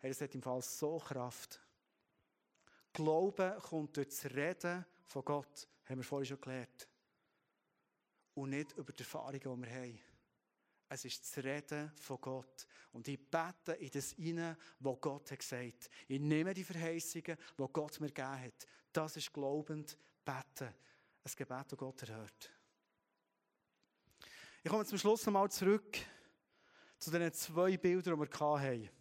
Hey, 0.00 0.10
das 0.10 0.22
hat 0.22 0.34
im 0.34 0.40
Fall 0.40 0.62
so 0.62 0.98
Kraft. 0.98 1.60
Glauben 2.92 3.58
kommt 3.58 3.98
durch 3.98 4.08
das 4.08 4.24
Reden 4.24 4.86
von 5.04 5.24
Gott, 5.24 5.68
haben 5.84 5.98
wir 5.98 6.04
vorhin 6.04 6.26
schon 6.26 6.40
gelernt. 6.40 6.88
Und 8.32 8.50
nicht 8.50 8.72
über 8.72 8.92
die 8.92 9.00
Erfahrungen, 9.00 9.38
die 9.38 9.66
wir 9.66 9.74
haben. 9.74 10.00
Es 10.88 11.04
ist 11.04 11.22
das 11.22 11.44
Reden 11.44 11.92
von 11.96 12.18
Gott. 12.18 12.66
Und 12.92 13.06
ich 13.08 13.20
bete 13.30 13.72
in 13.72 13.90
das 13.90 14.12
hinein, 14.12 14.56
was 14.78 15.00
Gott 15.02 15.30
hat 15.30 15.38
gesagt. 15.38 15.90
Ich 16.08 16.18
nehme 16.18 16.54
die 16.54 16.64
Verheißungen, 16.64 17.36
die 17.58 17.66
Gott 17.70 18.00
mir 18.00 18.08
gegeben 18.08 18.40
hat. 18.40 18.66
Das 18.92 19.16
ist 19.18 19.32
glaubend 19.32 19.98
beten. 20.24 20.74
Ein 21.22 21.32
Gebet, 21.36 21.72
das 21.72 21.78
Gott 21.78 22.02
erhört. 22.04 22.50
Ich 24.62 24.70
komme 24.70 24.86
zum 24.86 24.96
Schluss 24.96 25.26
nochmal 25.26 25.50
zurück 25.50 25.98
zu 26.98 27.10
den 27.10 27.32
zwei 27.34 27.76
Bildern, 27.76 28.18
die 28.18 28.20
wir 28.20 28.60
hatten 28.60 28.99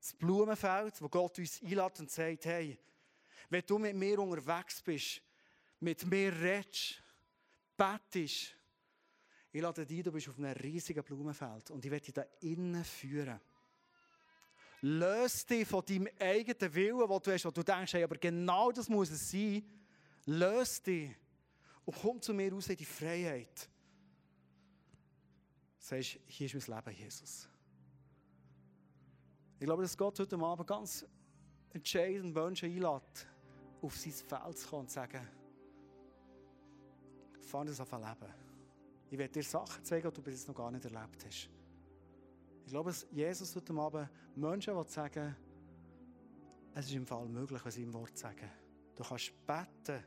das 0.00 0.12
Blumenfeld, 0.14 1.00
wo 1.02 1.08
Gott 1.08 1.38
uns 1.38 1.60
einlädt 1.62 2.00
und 2.00 2.10
sagt, 2.10 2.44
hey, 2.46 2.78
wenn 3.50 3.64
du 3.66 3.78
mit 3.78 3.96
mir 3.96 4.18
unterwegs 4.18 4.80
bist, 4.82 5.22
mit 5.80 6.04
mir 6.06 6.32
redest, 6.32 7.02
bettest, 7.76 8.54
ich 9.50 9.62
lade 9.62 9.86
dich, 9.86 10.02
du 10.02 10.12
bist 10.12 10.28
auf 10.28 10.38
einem 10.38 10.52
riesigen 10.52 11.02
Blumenfeld 11.02 11.70
und 11.70 11.84
ich 11.84 11.90
werde 11.90 12.04
dich 12.04 12.14
da 12.14 12.24
innen 12.40 12.84
führen. 12.84 13.40
Löse 14.82 15.46
dich 15.46 15.66
von 15.66 15.84
deinem 15.84 16.08
eigenen 16.20 16.74
Willen, 16.74 17.08
wo 17.08 17.18
du 17.18 17.32
hast, 17.32 17.44
wo 17.44 17.50
du 17.50 17.64
denkst, 17.64 17.94
hey, 17.94 18.04
aber 18.04 18.16
genau 18.16 18.70
das 18.70 18.88
muss 18.88 19.10
es 19.10 19.30
sein. 19.30 19.64
Löse 20.26 20.82
dich 20.82 21.10
und 21.84 21.96
komm 22.00 22.20
zu 22.20 22.32
mir 22.34 22.52
raus 22.52 22.68
in 22.68 22.76
die 22.76 22.84
Freiheit. 22.84 23.68
Sagst, 25.78 26.18
hier 26.26 26.54
ist 26.54 26.68
mein 26.68 26.84
Leben, 26.84 26.96
Jesus. 26.96 27.48
Ich 29.58 29.64
glaube, 29.64 29.82
dass 29.82 29.96
Gott 29.96 30.18
heute 30.20 30.38
Abend 30.38 30.66
ganz 30.66 31.04
entscheidend 31.70 32.34
Menschen 32.34 32.70
einlädt, 32.70 33.26
auf 33.82 33.96
sein 33.96 34.12
Feld 34.12 34.58
zu 34.58 34.68
kommen 34.68 34.82
und 34.82 34.88
zu 34.88 34.94
sagen, 34.94 35.26
fang 37.40 37.66
das 37.66 37.80
an 37.80 38.00
leben. 38.00 38.32
Ich 39.10 39.18
werde 39.18 39.32
dir 39.32 39.42
Sachen 39.42 39.84
zeigen, 39.84 40.08
die 40.08 40.14
du 40.14 40.22
bis 40.22 40.34
jetzt 40.34 40.48
noch 40.48 40.54
gar 40.54 40.70
nicht 40.70 40.84
erlebt 40.84 41.24
hast. 41.26 41.50
Ich 42.64 42.70
glaube, 42.70 42.90
dass 42.90 43.06
Jesus 43.10 43.56
heute 43.56 43.72
Abend 43.74 44.08
Menschen 44.36 44.76
will 44.76 44.86
sagen 44.86 45.34
es 46.74 46.86
ist 46.86 46.94
im 46.94 47.06
Fall 47.06 47.26
möglich, 47.26 47.60
was 47.64 47.74
sie 47.74 47.82
im 47.82 47.92
Wort 47.92 48.16
sagen. 48.16 48.48
Du 48.94 49.02
kannst 49.02 49.32
beten, 49.44 50.04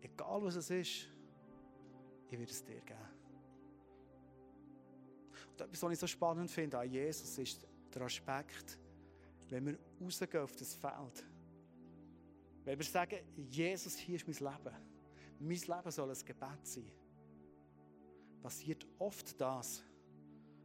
egal 0.00 0.42
was 0.42 0.56
es 0.56 0.70
ist, 0.70 1.08
ich 2.28 2.38
werde 2.38 2.50
es 2.50 2.64
dir 2.64 2.80
geben. 2.80 2.98
Und 5.50 5.60
etwas, 5.60 5.82
was 5.82 5.92
ich 5.92 5.98
so 5.98 6.06
spannend 6.08 6.50
finde 6.50 6.78
an 6.78 6.90
Jesus, 6.90 7.38
ist 7.38 7.68
der 7.94 8.02
Aspekt, 8.02 8.78
wenn 9.48 9.66
wir 9.66 9.78
rausgehen 10.00 10.42
auf 10.42 10.54
das 10.56 10.74
Feld, 10.74 11.24
wenn 12.64 12.78
wir 12.78 12.84
sagen, 12.84 13.18
Jesus, 13.36 13.96
hier 13.96 14.16
ist 14.16 14.26
mein 14.26 14.52
Leben, 14.52 14.76
mein 15.40 15.48
Leben 15.48 15.90
soll 15.90 16.10
ein 16.10 16.24
Gebet 16.24 16.66
sein, 16.66 16.90
passiert 18.42 18.86
oft 18.98 19.40
das, 19.40 19.82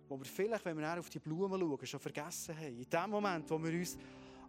wo 0.10 0.18
wir 0.18 0.26
vielleicht, 0.26 0.66
wenn 0.66 0.78
wir 0.78 1.00
auf 1.00 1.10
die 1.10 1.20
Blumen 1.20 1.60
schauen, 1.60 1.86
schon 1.86 2.00
vergessen 2.00 2.56
haben. 2.56 2.78
In 2.78 2.90
dem 2.90 3.10
Moment, 3.10 3.50
wo 3.50 3.62
wir 3.64 3.72
uns 3.72 3.98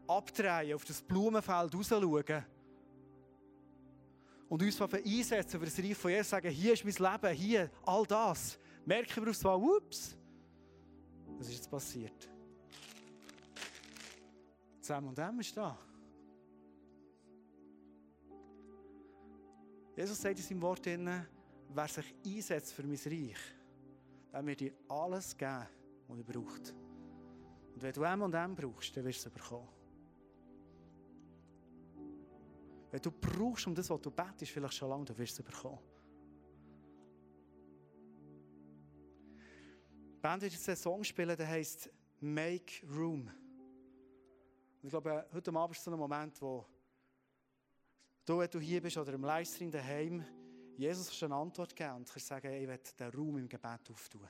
abdrehen, 0.07 0.75
auf 0.75 0.85
das 0.85 1.01
Blumenfeld 1.01 1.75
raus 1.75 1.89
schauen 1.89 2.45
und 4.49 4.63
uns 4.63 4.81
einsetzen 4.81 5.59
für 5.59 5.67
das 5.67 5.79
Reich 5.79 5.97
von 5.97 6.11
Jesus, 6.11 6.31
sagen, 6.31 6.51
hier 6.51 6.73
ist 6.73 6.85
mein 6.85 7.13
Leben, 7.13 7.35
hier, 7.35 7.71
all 7.87 8.05
das, 8.05 8.59
merken 8.85 9.25
wir 9.25 9.31
auf 9.31 9.47
einmal, 9.47 9.77
ups, 9.77 10.17
was 11.39 11.49
ist 11.49 11.55
jetzt 11.55 11.71
passiert? 11.71 12.34
Zusammen 14.85 15.09
und 15.09 15.19
M 15.19 15.41
ist 15.41 15.57
da. 15.57 15.79
Jesus 19.97 20.21
sagt 20.21 20.39
in 20.39 20.45
seinem 20.45 20.61
Wort, 20.61 20.85
wer 20.85 21.89
sich 21.89 22.15
einsetzt 22.27 22.75
für 22.75 22.83
mein 22.83 22.99
Reich, 23.07 23.39
der 24.31 24.45
wird 24.45 24.61
dir 24.61 24.75
alles 24.91 25.35
geben, 25.39 25.67
was 26.07 26.19
er 26.19 26.25
braucht. 26.25 26.75
Und 27.75 27.83
wenn 27.83 27.93
du 27.95 28.03
M 28.03 28.21
und 28.21 28.35
M 28.35 28.55
brauchst, 28.55 28.95
dann 28.95 29.07
wirst 29.07 29.25
du 29.25 29.29
es 29.31 29.35
bekommen. 29.35 29.69
Wenn 32.91 33.01
du 33.01 33.11
brauchst, 33.11 33.67
um 33.67 33.75
das, 33.75 33.89
was 33.89 34.03
du 34.03 34.11
betest, 34.11 34.53
vielleicht 34.53 34.75
schon 34.75 34.91
lange, 34.91 35.07
dann 35.07 35.17
wirst 35.17 35.39
du 35.39 35.43
es 35.43 35.51
bekommen. 35.51 35.79
Die 40.13 40.21
Band 40.21 40.43
wird 40.43 40.53
jetzt 40.53 40.69
einen 40.69 40.77
Song 40.77 41.03
spielen, 41.03 41.35
der 41.35 41.49
heißt 41.49 41.89
Make 42.21 42.87
Room. 42.95 43.31
Und 44.85 44.89
ich 44.89 44.91
glaube, 44.91 45.27
heute 45.33 45.51
Abend 45.55 45.75
ist 45.75 45.83
so 45.83 45.91
ein 45.91 45.99
Moment, 45.99 46.43
wo 46.43 46.63
du, 48.27 48.39
wenn 48.39 48.51
du 48.51 48.61
hier 48.61 48.83
bist 48.83 48.99
oder 48.99 49.15
im 49.15 49.25
Livestream 49.25 49.71
daheim, 49.71 50.23
Jesus 50.77 51.17
schon 51.17 51.33
eine 51.33 51.41
Antwort 51.41 51.75
geben 51.75 51.95
und 51.95 52.13
kannst 52.13 52.27
sagen, 52.27 52.53
ich 52.53 52.69
will 52.69 52.79
den 52.99 53.09
Raum 53.09 53.39
im 53.39 53.49
Gebet 53.49 53.91
auftun. 53.91 54.29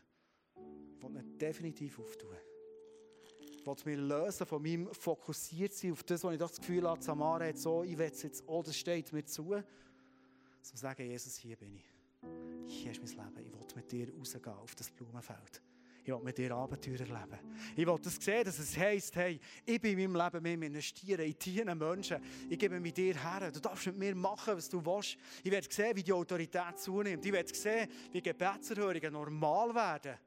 Ich 0.97 1.03
will 1.03 1.17
ihn 1.17 1.37
definitiv 1.37 1.99
auftun. 1.99 2.37
Ich 3.59 3.67
will 3.67 3.97
mich 3.97 4.09
lösen 4.09 4.47
von 4.47 4.63
meinem 4.63 4.95
fokussiert 4.95 5.73
sein 5.73 5.91
auf 5.91 6.05
das, 6.05 6.23
was 6.23 6.33
ich 6.35 6.39
das 6.39 6.57
Gefühl 6.61 6.89
habe, 6.89 7.03
Samara 7.03 7.47
hat 7.47 7.59
so, 7.59 7.83
ich 7.83 7.99
will 7.99 8.13
es 8.13 8.23
jetzt, 8.23 8.45
oh, 8.47 8.63
das 8.63 8.77
steht 8.77 9.13
mir 9.13 9.25
zu. 9.25 9.61
So 10.63 10.77
sagen, 10.77 11.05
Jesus, 11.05 11.35
hier 11.35 11.57
bin 11.57 11.75
ich. 11.75 11.85
Hier 12.69 12.93
ist 12.93 13.17
mein 13.17 13.35
Leben. 13.35 13.59
Ich 13.59 13.75
will 13.75 13.83
mit 13.83 13.91
dir 13.91 14.17
rausgehen 14.17 14.55
auf 14.55 14.77
das 14.77 14.89
Blumenfeld. 14.89 15.61
Ich 16.07 16.13
will 16.13 16.21
mit 16.23 16.37
dir 16.37 16.53
Abenteuer 16.53 17.01
erleben. 17.01 17.39
Ich 17.75 17.87
will 17.87 17.99
das 18.03 18.17
sehen, 18.17 18.45
dass 18.45 18.59
es 18.59 18.77
heisst, 18.77 19.17
hey, 19.17 19.41
ich 19.65 19.81
bin 19.81 19.99
in 19.99 20.13
meinem 20.13 20.23
Leben 20.23 20.43
mehr 20.43 20.69
investieren, 20.69 21.25
in 21.25 21.35
diesen 21.39 21.79
Menschen. 21.79 22.19
Ich 22.51 22.59
gebe 22.59 22.79
mit 22.79 22.95
dir 22.95 23.15
her. 23.15 23.51
Du 23.51 23.59
darfst 23.59 23.87
mit 23.87 23.97
mir 23.97 24.15
machen, 24.15 24.55
was 24.55 24.69
du 24.69 24.85
willst. 24.85 25.17
Ich 25.43 25.51
werde 25.51 25.67
sehen, 25.71 25.97
wie 25.97 26.03
die 26.03 26.13
Autorität 26.13 26.79
zunimmt. 26.79 27.25
Ich 27.25 27.33
werde 27.33 27.55
sehen, 27.55 27.89
wie 28.13 28.21
Gebetserhörungen 28.21 29.15
normal 29.15 29.75
werden. 29.75 30.19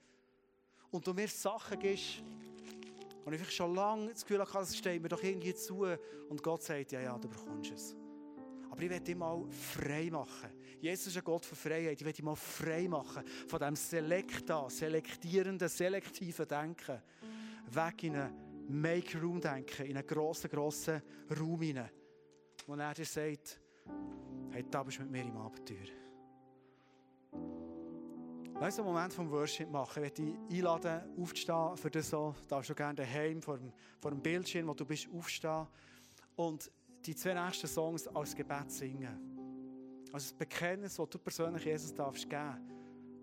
Und 0.89 1.05
du 1.05 1.13
mir 1.13 1.27
Sachen 1.27 1.77
gibst, 1.77 2.23
und 3.23 3.33
ich 3.33 3.51
schon 3.51 3.75
lange 3.75 4.13
das 4.13 4.25
Gefühl 4.25 4.39
hatte, 4.39 4.59
es 4.59 4.77
steht 4.77 5.01
mir 5.01 5.09
doch 5.09 5.21
irgendwie 5.21 5.53
zu. 5.53 5.85
Und 6.29 6.41
Gott 6.41 6.63
sagt, 6.63 6.93
ja, 6.93 7.01
ja, 7.01 7.17
du 7.19 7.27
bekommst 7.27 7.71
es. 7.71 7.95
Aber 8.77 8.83
ich 8.83 8.91
werde 8.91 9.05
dich 9.05 9.15
mal 9.15 9.43
frei 9.49 10.07
machen. 10.11 10.51
Jesus 10.79 11.07
ist 11.07 11.17
ein 11.17 11.23
Gott 11.23 11.43
von 11.43 11.57
Freiheit. 11.57 11.99
Ich 11.99 12.05
werde 12.05 12.15
dich 12.15 12.23
mal 12.23 12.35
frei 12.35 12.87
machen 12.87 13.23
von 13.47 13.57
diesem 13.57 13.75
Selekta, 13.75 14.69
selektierenden, 14.69 15.67
selektiven 15.67 16.47
Denken. 16.47 17.01
Weg 17.71 18.03
in 18.03 18.17
ein 18.17 18.31
Make-Room-Denken, 18.67 19.87
in 19.87 19.97
einen 19.97 20.05
grossen, 20.05 20.51
grossen 20.51 21.01
Raum 21.39 21.59
hinein. 21.59 21.89
Wo 22.67 22.75
er 22.75 22.93
dir 22.93 23.05
sagt, 23.05 23.59
hey, 24.51 24.63
da 24.69 24.83
bist 24.83 24.99
du 24.99 25.01
mit 25.01 25.11
mir 25.11 25.23
im 25.23 25.37
Abenteuer. 25.37 25.87
Lass 28.59 28.77
einen 28.77 28.87
Moment 28.89 29.11
vom 29.11 29.31
Worship 29.31 29.71
machen. 29.71 30.03
Ich 30.03 30.19
möchte 30.19 30.21
dich 30.21 30.35
einladen, 30.51 31.01
aufzustehen 31.19 31.77
für 31.77 31.89
das 31.89 32.11
so. 32.11 32.35
Darfst 32.47 32.69
du 32.69 32.75
gerne 32.75 32.93
daheim 32.93 33.41
vor 33.41 33.57
dem, 33.57 33.73
dem 34.03 34.21
Bildschirm, 34.21 34.67
wo 34.67 34.75
du 34.75 34.85
bist, 34.85 35.07
aufstehen. 35.11 35.65
Und 36.35 36.69
die 37.05 37.15
zwei 37.15 37.33
nächsten 37.33 37.67
Songs 37.67 38.07
als 38.07 38.35
Gebet 38.35 38.71
singen. 38.71 39.37
Also 40.11 40.29
das 40.29 40.33
Bekenntnis, 40.33 40.95
das 40.95 41.09
du 41.09 41.19
persönlich 41.19 41.65
Jesus 41.65 41.93
darfst 41.93 42.29
geben, 42.29 42.57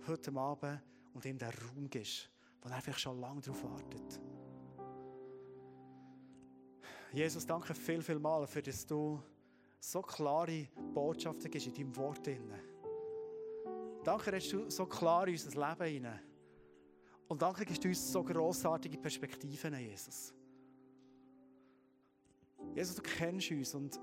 heute 0.06 0.34
Abend 0.36 0.80
und 1.12 1.24
ihm 1.24 1.38
den 1.38 1.48
Raum 1.48 1.88
gibst, 1.88 2.30
wo 2.60 2.68
er 2.68 2.80
vielleicht 2.80 3.00
schon 3.00 3.20
lange 3.20 3.40
darauf 3.40 3.64
wartet. 3.64 4.20
Jesus, 7.12 7.46
danke 7.46 7.74
viel, 7.74 8.02
viel 8.02 8.18
mal, 8.18 8.46
für 8.46 8.60
dass 8.60 8.84
du 8.84 9.22
so 9.78 10.02
klare 10.02 10.68
Botschaften 10.92 11.50
gibst 11.50 11.68
in 11.68 11.74
deinem 11.74 11.96
Wort. 11.96 12.28
Danke, 14.02 14.30
dass 14.32 14.48
du 14.48 14.68
so 14.68 14.86
klar 14.86 15.26
in 15.28 15.34
unser 15.34 15.50
Leben 15.50 15.84
hinein. 15.84 16.20
Und 17.28 17.40
danke, 17.40 17.64
dass 17.64 17.80
du 17.80 17.88
uns 17.88 18.12
so 18.12 18.22
grossartige 18.22 18.98
Perspektiven, 18.98 19.74
Jesus. 19.78 20.34
Jesus, 22.74 22.96
du 22.96 23.02
kennst 23.02 23.50
uns 23.50 23.74
und 23.74 24.00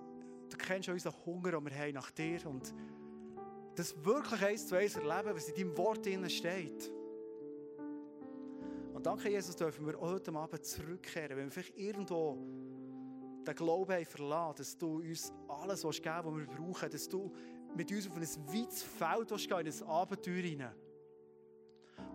du 0.49 0.57
kennst 0.57 0.89
unseren 0.89 1.13
Hunger, 1.25 1.51
den 1.51 1.65
wir 1.65 1.77
haben 1.77 1.93
nach 1.93 2.11
dir 2.11 2.45
und 2.45 2.73
das 3.75 3.95
wirklich 4.03 4.41
eins 4.41 4.67
zu 4.67 4.75
eins 4.75 4.95
erleben, 4.95 5.35
was 5.35 5.49
in 5.49 5.55
deinem 5.55 5.77
Wort 5.77 6.05
drin 6.05 6.29
steht. 6.29 6.91
Und 8.93 9.05
danke, 9.05 9.29
Jesus, 9.29 9.55
dürfen 9.55 9.85
wir 9.85 9.99
heute 9.99 10.33
Abend 10.33 10.65
zurückkehren, 10.65 11.37
wenn 11.37 11.45
wir 11.45 11.51
vielleicht 11.51 11.77
irgendwo 11.77 12.37
den 13.45 13.55
Glauben 13.55 13.93
haben 13.93 14.05
verlassen, 14.05 14.57
dass 14.57 14.77
du 14.77 14.97
uns 14.97 15.33
alles 15.47 15.81
geben 15.81 16.21
was 16.23 16.37
wir 16.37 16.45
brauchen, 16.45 16.89
dass 16.89 17.09
du 17.09 17.31
mit 17.75 17.91
uns 17.91 18.07
auf 18.07 18.15
ein 18.15 18.21
weites 18.21 18.83
Feld 18.83 19.29
gehen 19.29 19.65
in 19.65 19.73
ein 19.73 19.83
Abenteuer 19.87 20.43
hinein. 20.43 20.75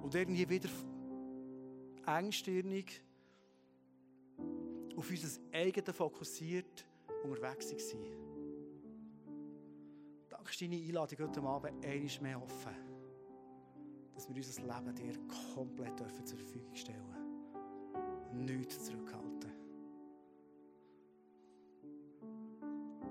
Und 0.02 0.14
irgendwie 0.14 0.48
wieder 0.48 0.68
engstirnig 2.06 3.02
auf 4.96 5.10
unser 5.10 5.40
eigenes 5.52 5.94
fokussiert 5.94 6.86
unterwegs 7.22 7.72
waren. 7.72 8.26
Danke 10.28 10.52
für 10.52 10.64
deine 10.64 10.76
Einladung 10.76 11.28
heute 11.28 11.42
Abend 11.42 11.84
einmal 11.84 12.22
mehr 12.22 12.42
offen, 12.42 12.74
dass 14.14 14.28
wir 14.28 14.36
unser 14.36 14.62
Leben 14.62 14.94
dir 14.94 15.18
komplett 15.54 15.98
zur 15.98 16.38
Verfügung 16.38 16.74
stellen 16.74 17.04
dürfen. 17.04 18.44
Nichts 18.44 18.84
zurückhalten. 18.84 19.52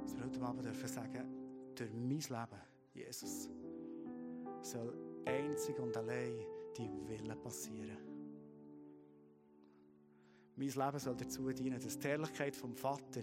Dass 0.02 0.16
wir 0.16 0.26
heute 0.26 0.42
Abend 0.42 0.66
dürfen 0.66 0.88
sagen, 0.88 1.74
durch 1.76 1.94
mein 1.94 2.10
Leben, 2.10 2.62
Jesus, 2.94 3.50
soll 4.62 4.94
einzig 5.26 5.78
und 5.80 5.96
allein 5.98 6.46
dein 6.78 7.08
Wille 7.08 7.36
passieren. 7.36 8.15
Mein 10.58 10.70
Leben 10.70 11.00
soll 11.00 11.18
dazu 11.18 11.52
dienen, 11.52 11.80
dass 11.80 12.00
die 12.00 12.08
Herrlichkeit 12.08 12.56
vom 12.56 12.76
Vater 12.76 13.22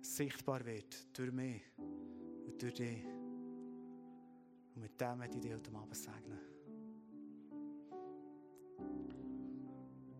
sichtbar 0.00 0.64
wird 0.64 1.06
durch 1.16 1.30
mich 1.30 1.62
und 1.78 2.60
durch 2.60 2.74
dich. 2.74 3.04
Und 4.74 4.82
mit 4.82 5.00
dem 5.00 5.18
möchte 5.18 5.36
ich 5.36 5.42
dich 5.42 5.54
heute 5.54 5.74
Abend 5.76 5.96
segnen. 5.96 6.38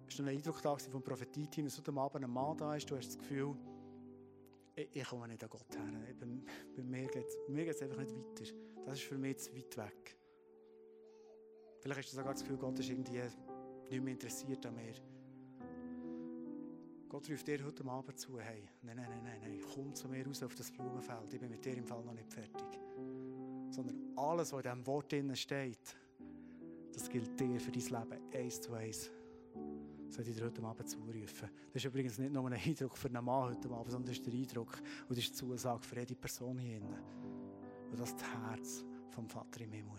Es 0.09 0.19
war 0.21 0.27
ein 0.27 0.37
Eindruck 0.37 0.62
da 0.62 0.77
vom 0.77 1.03
Prophetie-Team, 1.03 1.65
dass 1.65 1.79
heute 1.79 1.93
Abend 1.93 2.25
ein 2.25 2.31
Mann 2.31 2.57
da 2.57 2.77
ist, 2.77 2.89
du 2.89 2.97
hast 2.97 3.09
das 3.09 3.19
Gefühl, 3.19 3.57
ich, 4.77 4.89
ich 4.93 5.05
komme 5.05 5.27
nicht 5.27 5.43
an 5.43 5.51
Gott 5.51 5.67
her. 5.75 6.15
Bei, 6.21 6.27
bei 6.77 6.83
mir 6.85 7.09
geht 7.09 7.75
es 7.75 7.83
einfach 7.83 7.99
nicht 7.99 8.15
weiter. 8.15 8.45
Das 8.87 9.01
ist 9.01 9.05
für 9.05 9.19
mich 9.19 9.39
zu 9.39 9.57
weit 9.57 9.77
weg. 9.77 10.17
Vielleicht 11.81 11.99
hast 11.99 12.12
du 12.12 12.17
sogar 12.17 12.33
das 12.35 12.43
Gefühl, 12.43 12.59
Gott 12.59 12.79
ist 12.79 12.89
irgendwie 12.89 13.21
nicht 13.91 14.03
mehr 14.03 14.12
interessiert 14.12 14.65
an 14.65 14.77
mir. 14.77 14.95
Gott 17.15 17.31
ruft 17.31 17.47
dir 17.47 17.65
heute 17.65 17.85
Abend 17.85 18.19
zu, 18.19 18.41
hey, 18.41 18.69
nein, 18.83 18.97
nein, 18.97 19.09
nein, 19.23 19.39
nein, 19.41 19.61
komm 19.73 19.95
zu 19.95 20.09
mir 20.09 20.27
raus 20.27 20.43
auf 20.43 20.57
das 20.57 20.73
Blumenfeld, 20.73 21.33
ich 21.33 21.39
bin 21.39 21.49
mit 21.49 21.65
dir 21.65 21.77
im 21.77 21.87
Fall 21.87 22.03
noch 22.03 22.12
nicht 22.12 22.29
fertig. 22.29 22.81
Sondern 23.71 23.97
alles, 24.17 24.53
was 24.53 24.65
in 24.65 24.71
diesem 24.73 24.87
Wort 24.89 25.12
drin 25.12 25.37
steht, 25.37 25.97
das 26.93 27.09
gilt 27.09 27.39
dir 27.39 27.61
für 27.61 27.71
dein 27.71 27.83
Leben, 27.83 28.35
eins 28.35 28.61
zu 28.61 28.73
eins. 28.73 29.12
Soll 30.09 30.27
ich 30.27 30.35
dir 30.35 30.45
heute 30.45 30.61
Abend 30.65 30.89
zurufen. 30.89 31.51
Das 31.73 31.77
ist 31.77 31.85
übrigens 31.85 32.19
nicht 32.19 32.33
nur 32.33 32.51
ein 32.51 32.55
Eindruck 32.55 32.99
für 32.99 33.07
einen 33.07 33.25
Mann 33.25 33.55
heute 33.55 33.71
Abend, 33.71 33.93
sondern 33.93 34.09
das 34.09 34.19
ist 34.19 34.27
der 34.27 34.35
Eindruck 34.35 34.77
und 35.03 35.11
das 35.11 35.19
ist 35.19 35.29
die 35.29 35.35
Zusage 35.35 35.85
für 35.85 36.01
jede 36.01 36.17
Person 36.17 36.59
hier 36.59 36.81
drin. 36.81 36.99
Weil 37.91 37.97
das 37.97 38.17
das 38.17 38.25
Herz 38.29 38.85
vom 39.11 39.29
Vater 39.29 39.61
im 39.61 39.71
Himmel 39.71 39.93